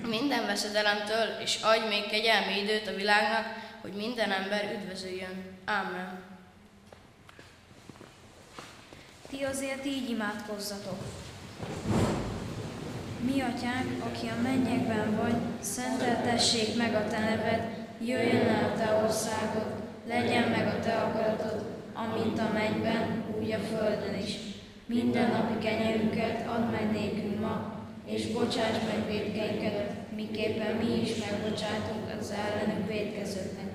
minden 0.07 0.47
veszedelemtől, 0.47 1.27
és 1.43 1.59
adj 1.63 1.89
még 1.89 2.07
kegyelmi 2.11 2.61
időt 2.61 2.89
a 2.89 2.95
világnak, 2.95 3.47
hogy 3.81 3.93
minden 3.93 4.31
ember 4.31 4.79
üdvözöljön. 4.81 5.59
Amen. 5.67 6.23
Ti 9.29 9.45
azért 9.45 9.87
így 9.87 10.11
imádkozzatok. 10.11 10.99
Mi 13.21 13.41
atyánk, 13.41 14.05
aki 14.05 14.27
a 14.27 14.43
mennyekben 14.43 15.17
vagy, 15.17 15.37
szenteltessék 15.61 16.77
meg 16.77 16.95
a 16.95 17.07
te 17.07 17.19
neved, 17.19 17.63
jöjjön 18.01 18.49
el 18.49 18.65
a 18.65 18.79
te 18.79 18.95
országod, 19.05 19.75
legyen 20.07 20.49
meg 20.49 20.67
a 20.67 20.79
te 20.79 20.93
akaratod, 20.93 21.65
amint 21.95 22.39
a 22.39 22.51
mennyben, 22.53 23.25
úgy 23.41 23.53
a 23.53 23.59
földön 23.59 24.15
is. 24.15 24.35
Minden 24.87 25.31
napi 25.31 25.59
kenyerünket 25.59 26.49
add 26.49 26.71
meg 26.71 26.91
nékünk 26.93 27.41
ma, 27.41 27.80
és 28.11 28.27
bocsáss 28.27 28.77
meg 28.87 29.07
védkeinket, 29.09 29.93
miképpen 30.17 30.77
mi 30.77 31.01
is 31.03 31.17
megbocsátunk 31.17 32.05
az 32.21 32.31
ellenünk 32.31 32.89
védkezőknek. 32.89 33.71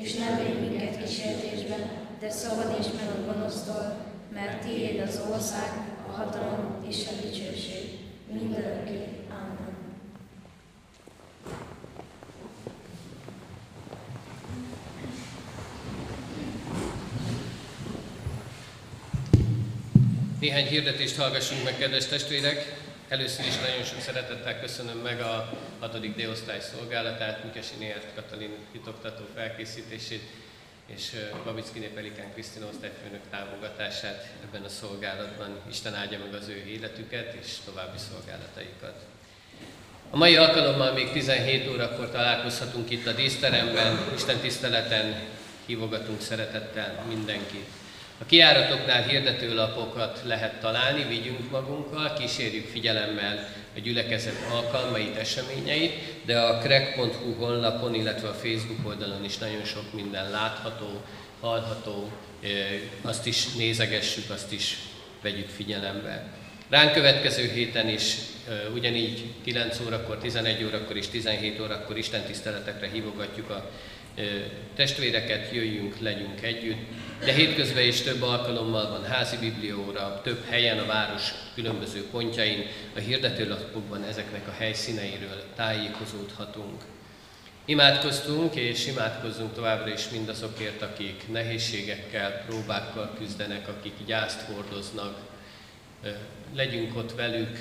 És 0.00 0.14
ne 0.14 0.36
védj 0.36 0.58
minket 0.60 1.02
kísértésbe, 1.02 1.76
de 2.20 2.30
szabadíts 2.30 2.92
meg 2.94 3.08
a 3.08 3.32
gonosztól, 3.32 3.96
mert 4.34 4.64
tiéd 4.64 5.00
az 5.00 5.20
ország, 5.32 5.70
a 6.08 6.10
hatalom 6.10 6.84
és 6.88 7.04
a 7.06 7.26
dicsőség 7.26 7.98
mindörökké. 8.32 9.00
Amen. 9.30 9.76
Néhány 20.40 20.66
hirdetést 20.66 21.16
hallgassunk 21.16 21.64
meg, 21.64 21.78
kedves 21.78 22.06
testvérek! 22.06 22.86
Először 23.08 23.46
is 23.46 23.56
nagyon 23.56 23.84
sok 23.84 24.00
szeretettel 24.00 24.60
köszönöm 24.60 24.96
meg 24.96 25.20
a 25.20 25.58
6. 25.78 26.16
D-osztály 26.16 26.60
szolgálatát, 26.60 27.44
Mikesi 27.44 27.74
Néert 27.78 28.14
Katalin 28.14 28.54
hitoktató 28.72 29.24
felkészítését, 29.34 30.22
és 30.86 31.12
Babicki 31.44 31.80
Pelikán 31.80 32.32
Krisztina 32.32 32.66
osztályfőnök 32.66 33.20
támogatását 33.30 34.28
ebben 34.44 34.62
a 34.62 34.68
szolgálatban. 34.68 35.60
Isten 35.70 35.94
áldja 35.94 36.18
meg 36.18 36.34
az 36.34 36.48
ő 36.48 36.64
életüket 36.66 37.34
és 37.42 37.48
további 37.64 37.98
szolgálataikat. 38.10 38.94
A 40.10 40.16
mai 40.16 40.36
alkalommal 40.36 40.92
még 40.92 41.10
17 41.10 41.68
órakor 41.68 42.10
találkozhatunk 42.10 42.90
itt 42.90 43.06
a 43.06 43.12
díszteremben, 43.12 43.98
Isten 44.14 44.38
tiszteleten 44.38 45.14
hívogatunk 45.66 46.20
szeretettel 46.20 47.04
mindenkit. 47.08 47.68
A 48.20 48.26
kiáratoknál 48.26 49.02
hirdetőlapokat 49.02 50.20
lehet 50.24 50.60
találni, 50.60 51.04
vigyünk 51.08 51.50
magunkkal, 51.50 52.12
kísérjük 52.12 52.66
figyelemmel 52.66 53.48
a 53.76 53.80
gyülekezet 53.80 54.34
alkalmait, 54.52 55.16
eseményeit, 55.16 55.92
de 56.24 56.40
a 56.40 56.58
crack.hu 56.58 57.32
honlapon, 57.32 57.94
illetve 57.94 58.28
a 58.28 58.32
Facebook 58.32 58.86
oldalon 58.86 59.24
is 59.24 59.38
nagyon 59.38 59.64
sok 59.64 59.92
minden 59.92 60.30
látható, 60.30 61.02
hallható, 61.40 62.12
azt 63.02 63.26
is 63.26 63.52
nézegessük, 63.52 64.30
azt 64.30 64.52
is 64.52 64.78
vegyük 65.22 65.48
figyelembe. 65.48 66.32
Ránk 66.68 66.92
következő 66.92 67.50
héten 67.50 67.88
is 67.88 68.14
ugyanígy 68.74 69.24
9 69.44 69.80
órakor, 69.86 70.18
11 70.18 70.64
órakor 70.64 70.96
és 70.96 71.08
17 71.08 71.60
órakor 71.60 71.98
Isten 71.98 72.22
tiszteletekre 72.22 72.88
hívogatjuk 72.88 73.50
a 73.50 73.70
testvéreket, 74.74 75.52
jöjjünk, 75.52 75.98
legyünk 75.98 76.42
együtt. 76.42 76.78
De 77.24 77.32
hétközben 77.32 77.86
is 77.86 78.00
több 78.00 78.22
alkalommal 78.22 78.88
van 78.88 79.04
házi 79.04 79.36
biblióra, 79.36 80.20
több 80.24 80.44
helyen 80.48 80.78
a 80.78 80.86
város 80.86 81.30
különböző 81.54 82.06
pontjain, 82.10 82.66
a 82.96 82.98
hirdetőlapokban 82.98 84.04
ezeknek 84.04 84.48
a 84.48 84.54
helyszíneiről 84.58 85.42
tájékozódhatunk. 85.56 86.82
Imádkoztunk 87.64 88.54
és 88.54 88.86
imádkozzunk 88.86 89.54
továbbra 89.54 89.92
is 89.92 90.08
mindazokért, 90.08 90.82
akik 90.82 91.28
nehézségekkel, 91.32 92.44
próbákkal 92.46 93.14
küzdenek, 93.18 93.68
akik 93.68 93.94
gyászt 94.06 94.40
hordoznak. 94.40 95.18
Legyünk 96.54 96.96
ott 96.96 97.14
velük 97.14 97.58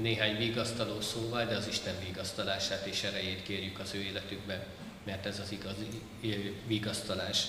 néhány 0.00 0.36
vigasztaló 0.36 1.00
szóval, 1.00 1.44
de 1.44 1.56
az 1.56 1.68
Isten 1.68 1.94
vigasztalását 2.06 2.86
és 2.86 3.02
erejét 3.02 3.42
kérjük 3.42 3.78
az 3.78 3.94
ő 3.94 4.00
életükben 4.00 4.62
mert 5.04 5.26
ez 5.26 5.38
az 5.38 5.52
igazi 5.52 5.86
vigasztalás. 6.66 7.46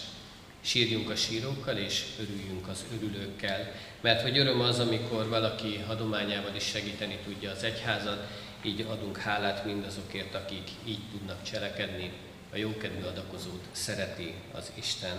Sírjunk 0.61 1.09
a 1.09 1.15
sírókkal, 1.15 1.77
és 1.77 2.03
örüljünk 2.19 2.67
az 2.67 2.85
örülőkkel, 2.95 3.71
mert 4.01 4.21
hogy 4.21 4.37
öröm 4.37 4.59
az, 4.59 4.79
amikor 4.79 5.29
valaki 5.29 5.83
adományával 5.87 6.55
is 6.55 6.63
segíteni 6.63 7.17
tudja 7.23 7.51
az 7.51 7.63
egyházat, 7.63 8.27
így 8.63 8.85
adunk 8.89 9.17
hálát 9.17 9.65
mindazokért, 9.65 10.35
akik 10.35 10.69
így 10.85 11.01
tudnak 11.11 11.43
cselekedni. 11.43 12.11
A 12.53 12.57
jókedvű 12.57 13.03
adakozót 13.03 13.63
szereti 13.71 14.33
az 14.51 14.71
Isten. 14.73 15.17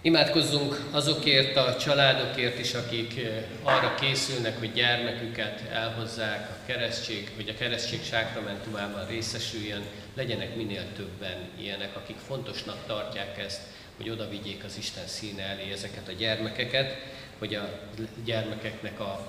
Imádkozzunk 0.00 0.80
azokért 0.90 1.56
a 1.56 1.76
családokért 1.76 2.58
is, 2.58 2.74
akik 2.74 3.20
arra 3.62 3.94
készülnek, 3.94 4.58
hogy 4.58 4.72
gyermeküket 4.72 5.62
elhozzák 5.72 6.50
a 6.50 6.66
keresztség, 6.66 7.30
hogy 7.36 7.48
a 7.48 7.54
keresztség 7.54 8.04
sákramentumában 8.04 9.06
részesüljön, 9.06 9.82
legyenek 10.16 10.56
minél 10.56 10.92
többen 10.96 11.50
ilyenek, 11.60 11.96
akik 11.96 12.16
fontosnak 12.16 12.86
tartják 12.86 13.38
ezt, 13.38 13.60
hogy 13.96 14.10
oda 14.10 14.28
vigyék 14.28 14.64
az 14.64 14.76
Isten 14.78 15.06
színe 15.06 15.42
elé 15.42 15.72
ezeket 15.72 16.08
a 16.08 16.12
gyermekeket, 16.12 16.96
hogy 17.38 17.54
a 17.54 17.88
gyermekeknek 18.24 19.00
a, 19.00 19.28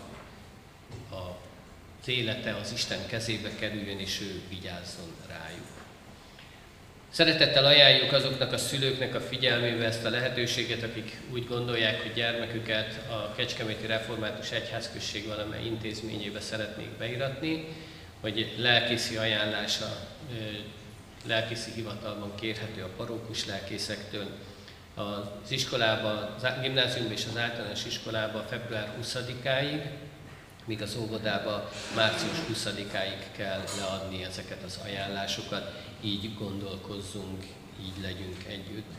a, 1.09 1.37
az 2.01 2.07
élete 2.07 2.55
az 2.55 2.71
Isten 2.71 3.07
kezébe 3.07 3.49
kerüljön, 3.59 3.99
és 3.99 4.21
ő 4.21 4.41
vigyázzon 4.49 5.11
rájuk. 5.27 5.65
Szeretettel 7.09 7.65
ajánljuk 7.65 8.11
azoknak 8.11 8.53
a 8.53 8.57
szülőknek 8.57 9.15
a 9.15 9.21
figyelmébe 9.21 9.85
ezt 9.85 10.05
a 10.05 10.09
lehetőséget, 10.09 10.83
akik 10.83 11.17
úgy 11.31 11.47
gondolják, 11.47 12.01
hogy 12.01 12.13
gyermeküket 12.13 13.09
a 13.09 13.33
Kecskeméti 13.35 13.85
Református 13.85 14.51
Egyházközség 14.51 15.27
valamely 15.27 15.65
intézményébe 15.65 16.39
szeretnék 16.39 16.89
beiratni, 16.97 17.67
hogy 18.21 18.55
lelkészi 18.57 19.15
ajánlása, 19.15 19.97
lelkészi 21.25 21.71
hivatalban 21.71 22.35
kérhető 22.35 22.83
a 22.83 22.89
parókus 22.97 23.45
lelkészektől. 23.45 24.27
Az 24.95 25.51
iskolába, 25.51 26.09
a 26.43 26.59
gimnáziumban 26.61 27.11
és 27.13 27.25
az 27.29 27.37
általános 27.37 27.85
iskolában 27.85 28.45
február 28.49 28.93
20-áig, 29.01 29.81
míg 30.65 30.81
az 30.81 30.95
óvodába 30.95 31.69
március 31.95 32.37
20-áig 32.53 33.37
kell 33.37 33.63
leadni 33.79 34.23
ezeket 34.23 34.63
az 34.65 34.79
ajánlásokat, 34.83 35.73
így 36.01 36.35
gondolkozzunk, 36.37 37.43
így 37.81 38.01
legyünk 38.01 38.43
együtt. 38.47 38.91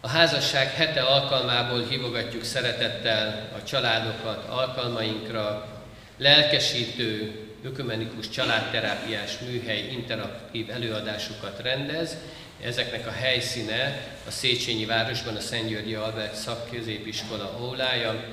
A 0.00 0.08
házasság 0.08 0.70
hete 0.72 1.00
alkalmából 1.02 1.82
hívogatjuk 1.82 2.44
szeretettel 2.44 3.50
a 3.56 3.62
családokat 3.62 4.48
alkalmainkra, 4.48 5.68
lelkesítő, 6.16 7.40
ökumenikus 7.64 8.28
családterápiás 8.28 9.38
műhely 9.38 9.88
interaktív 9.92 10.70
előadásokat 10.70 11.60
rendez. 11.62 12.16
Ezeknek 12.62 13.06
a 13.06 13.10
helyszíne 13.10 14.06
a 14.26 14.30
Széchenyi 14.30 14.84
városban 14.84 15.36
a 15.36 15.40
Szent 15.40 15.68
Györgyi 15.68 15.94
Albert 15.94 16.34
szakközépiskola 16.34 17.58
ólája. 17.60 18.24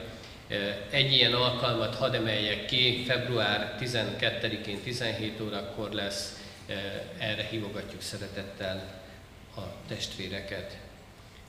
Egy 0.89 1.11
ilyen 1.11 1.33
alkalmat 1.33 1.95
hadd 1.95 2.15
emeljek 2.15 2.65
ki, 2.65 3.03
február 3.07 3.77
12-én 3.81 4.81
17 4.83 5.41
órakor 5.41 5.91
lesz, 5.91 6.39
erre 7.17 7.43
hívogatjuk 7.43 8.01
szeretettel 8.01 9.01
a 9.55 9.61
testvéreket. 9.87 10.77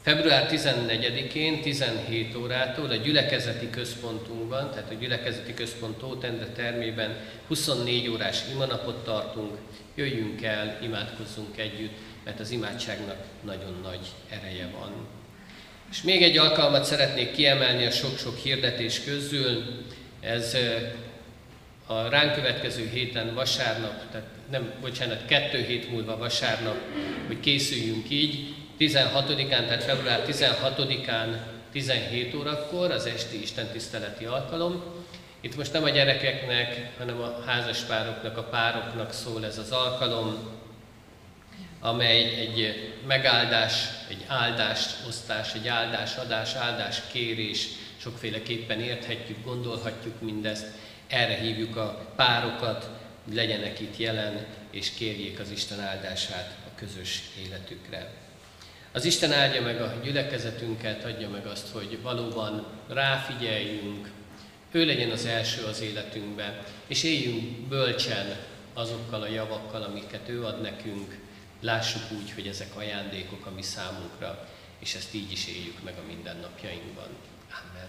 Február 0.03 0.49
14-én 0.51 1.61
17 1.61 2.37
órától 2.37 2.91
a 2.91 2.95
gyülekezeti 2.95 3.71
központunkban, 3.71 4.71
tehát 4.71 4.91
a 4.91 4.95
gyülekezeti 4.95 5.55
központ 5.55 6.03
Ótendre 6.03 6.47
termében 6.47 7.17
24 7.47 8.09
órás 8.09 8.39
imanapot 8.53 9.05
tartunk, 9.05 9.59
jöjjünk 9.95 10.43
el, 10.43 10.79
imádkozzunk 10.83 11.59
együtt, 11.59 11.93
mert 12.25 12.41
az 12.41 12.51
imádságnak 12.51 13.17
nagyon 13.45 13.81
nagy 13.83 14.07
ereje 14.31 14.69
van. 14.79 14.93
És 15.91 16.03
még 16.03 16.23
egy 16.23 16.39
alkalmat 16.39 16.85
szeretnék 16.85 17.33
kiemelni 17.33 17.87
a 17.87 17.91
sok-sok 17.91 18.37
hirdetés 18.37 19.05
közül, 19.05 19.65
ez 20.21 20.57
a 21.87 22.09
ránk 22.09 22.35
következő 22.35 22.89
héten 22.93 23.35
vasárnap, 23.35 24.11
tehát 24.11 24.27
nem, 24.51 24.73
bocsánat, 24.81 25.27
kettő 25.27 25.59
hét 25.59 25.91
múlva 25.91 26.19
vasárnap, 26.19 26.77
hogy 27.27 27.41
készüljünk 27.41 28.11
így, 28.11 28.55
16-án, 28.83 29.67
tehát 29.67 29.83
február 29.83 30.23
16-án 30.27 31.37
17 31.73 32.35
órakor 32.35 32.91
az 32.91 33.07
esti 33.07 33.43
istentiszteleti 33.43 34.25
alkalom. 34.25 34.83
Itt 35.41 35.57
most 35.57 35.73
nem 35.73 35.83
a 35.83 35.89
gyerekeknek, 35.89 36.93
hanem 36.99 37.21
a 37.21 37.43
házaspároknak, 37.47 38.37
a 38.37 38.43
pároknak 38.43 39.13
szól 39.13 39.45
ez 39.45 39.59
az 39.59 39.71
alkalom, 39.71 40.51
amely 41.81 42.23
egy 42.23 42.91
megáldás, 43.07 43.89
egy 44.09 44.25
áldást 44.27 45.07
osztás, 45.09 45.55
egy 45.55 45.69
áldás 45.69 46.17
adás, 46.17 46.55
áldás 46.55 47.03
kérés, 47.13 47.69
sokféleképpen 47.97 48.81
érthetjük, 48.81 49.45
gondolhatjuk 49.45 50.21
mindezt. 50.21 50.67
Erre 51.07 51.35
hívjuk 51.35 51.77
a 51.77 52.13
párokat, 52.17 52.91
hogy 53.25 53.35
legyenek 53.35 53.81
itt 53.81 53.97
jelen, 53.97 54.47
és 54.71 54.91
kérjék 54.91 55.41
az 55.41 55.51
Isten 55.51 55.81
áldását 55.81 56.57
a 56.67 56.75
közös 56.75 57.23
életükre. 57.47 58.22
Az 58.93 59.05
Isten 59.05 59.33
áldja 59.33 59.63
meg 59.63 59.81
a 59.81 59.95
gyülekezetünket, 60.03 61.05
adja 61.05 61.29
meg 61.29 61.47
azt, 61.47 61.69
hogy 61.69 61.99
valóban 62.03 62.67
ráfigyeljünk, 62.89 64.11
ő 64.71 64.85
legyen 64.85 65.11
az 65.11 65.27
első 65.27 65.65
az 65.65 65.81
életünkben, 65.81 66.63
és 66.87 67.03
éljünk 67.03 67.59
bölcsen 67.59 68.37
azokkal 68.75 69.23
a 69.23 69.29
javakkal, 69.29 69.83
amiket 69.83 70.29
ő 70.29 70.45
ad 70.45 70.61
nekünk, 70.61 71.19
lássuk 71.61 72.03
úgy, 72.11 72.33
hogy 72.33 72.47
ezek 72.47 72.77
ajándékok 72.77 73.47
a 73.47 73.51
mi 73.51 73.63
számunkra, 73.63 74.49
és 74.79 74.95
ezt 74.95 75.15
így 75.15 75.33
is 75.33 75.47
éljük 75.47 75.83
meg 75.85 75.95
a 75.99 76.07
mindennapjainkban. 76.07 77.09
Amen. 77.51 77.89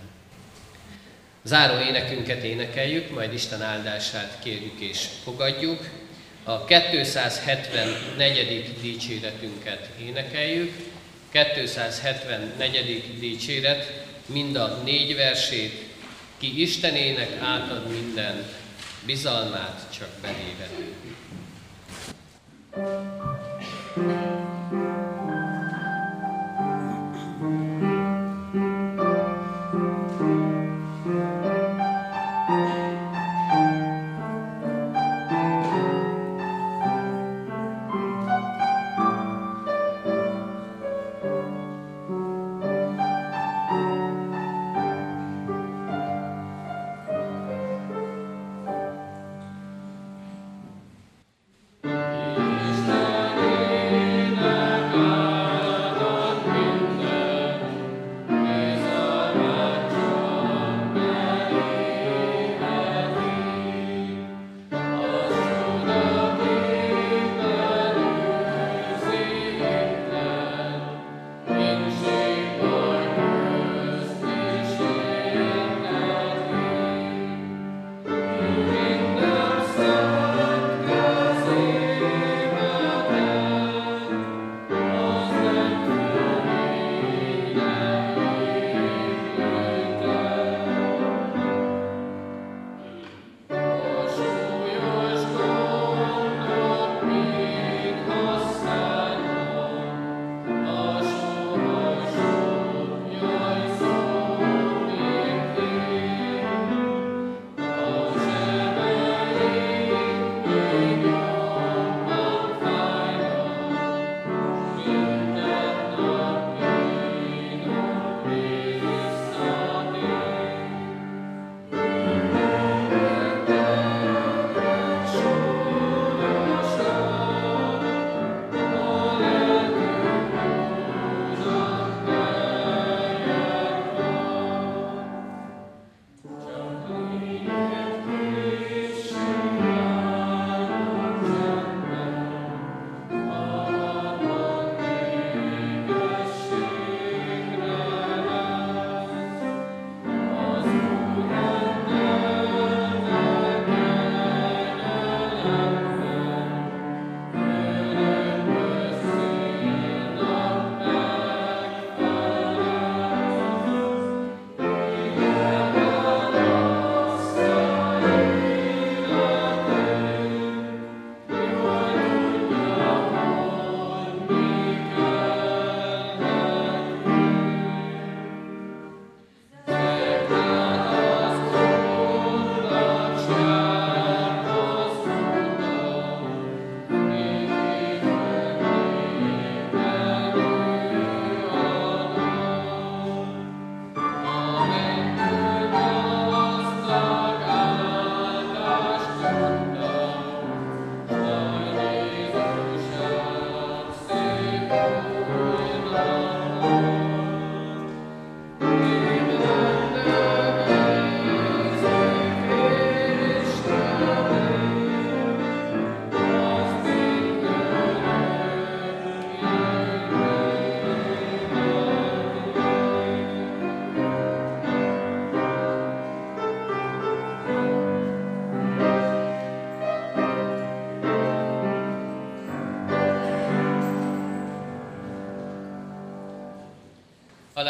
Záró 1.44 1.80
énekünket 1.80 2.44
énekeljük, 2.44 3.10
majd 3.10 3.34
Isten 3.34 3.62
áldását 3.62 4.40
kérjük 4.44 4.80
és 4.80 5.08
fogadjuk. 5.24 5.90
A 6.44 6.66
274. 6.66 8.74
dicséretünket 8.82 9.90
énekeljük. 10.02 10.93
274. 11.34 13.20
dicséret, 13.20 14.06
mind 14.26 14.56
a 14.56 14.82
négy 14.84 15.16
versét, 15.16 15.84
ki 16.38 16.62
Istenének 16.62 17.42
átad 17.42 17.90
minden, 17.90 18.46
bizalmát 19.06 19.88
csak 19.98 20.10
belévedő. 20.22 20.94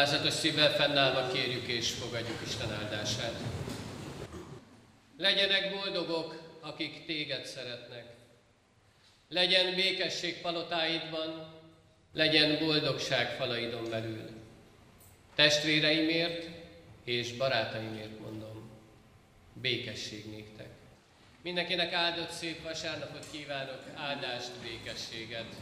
Alázatos 0.04 0.34
szívvel 0.34 0.72
fennállva 0.72 1.32
kérjük 1.32 1.68
és 1.68 1.90
fogadjuk 1.92 2.40
Isten 2.46 2.72
áldását. 2.72 3.34
Legyenek 5.18 5.72
boldogok, 5.76 6.58
akik 6.62 7.06
téged 7.06 7.46
szeretnek. 7.46 8.06
Legyen 9.30 9.76
békesség 9.76 10.42
palotáidban, 10.42 11.54
legyen 12.14 12.60
boldogság 12.60 13.36
falaidon 13.36 13.90
belül. 13.90 14.30
Testvéreimért 15.36 16.48
és 17.04 17.32
barátaimért 17.32 18.20
mondom, 18.20 18.70
békesség 19.54 20.26
néktek. 20.26 20.70
Mindenkinek 21.42 21.94
áldott 21.94 22.32
szép 22.32 22.64
vasárnapot 22.64 23.26
kívánok, 23.32 23.84
áldást, 23.96 24.52
békességet. 24.64 25.56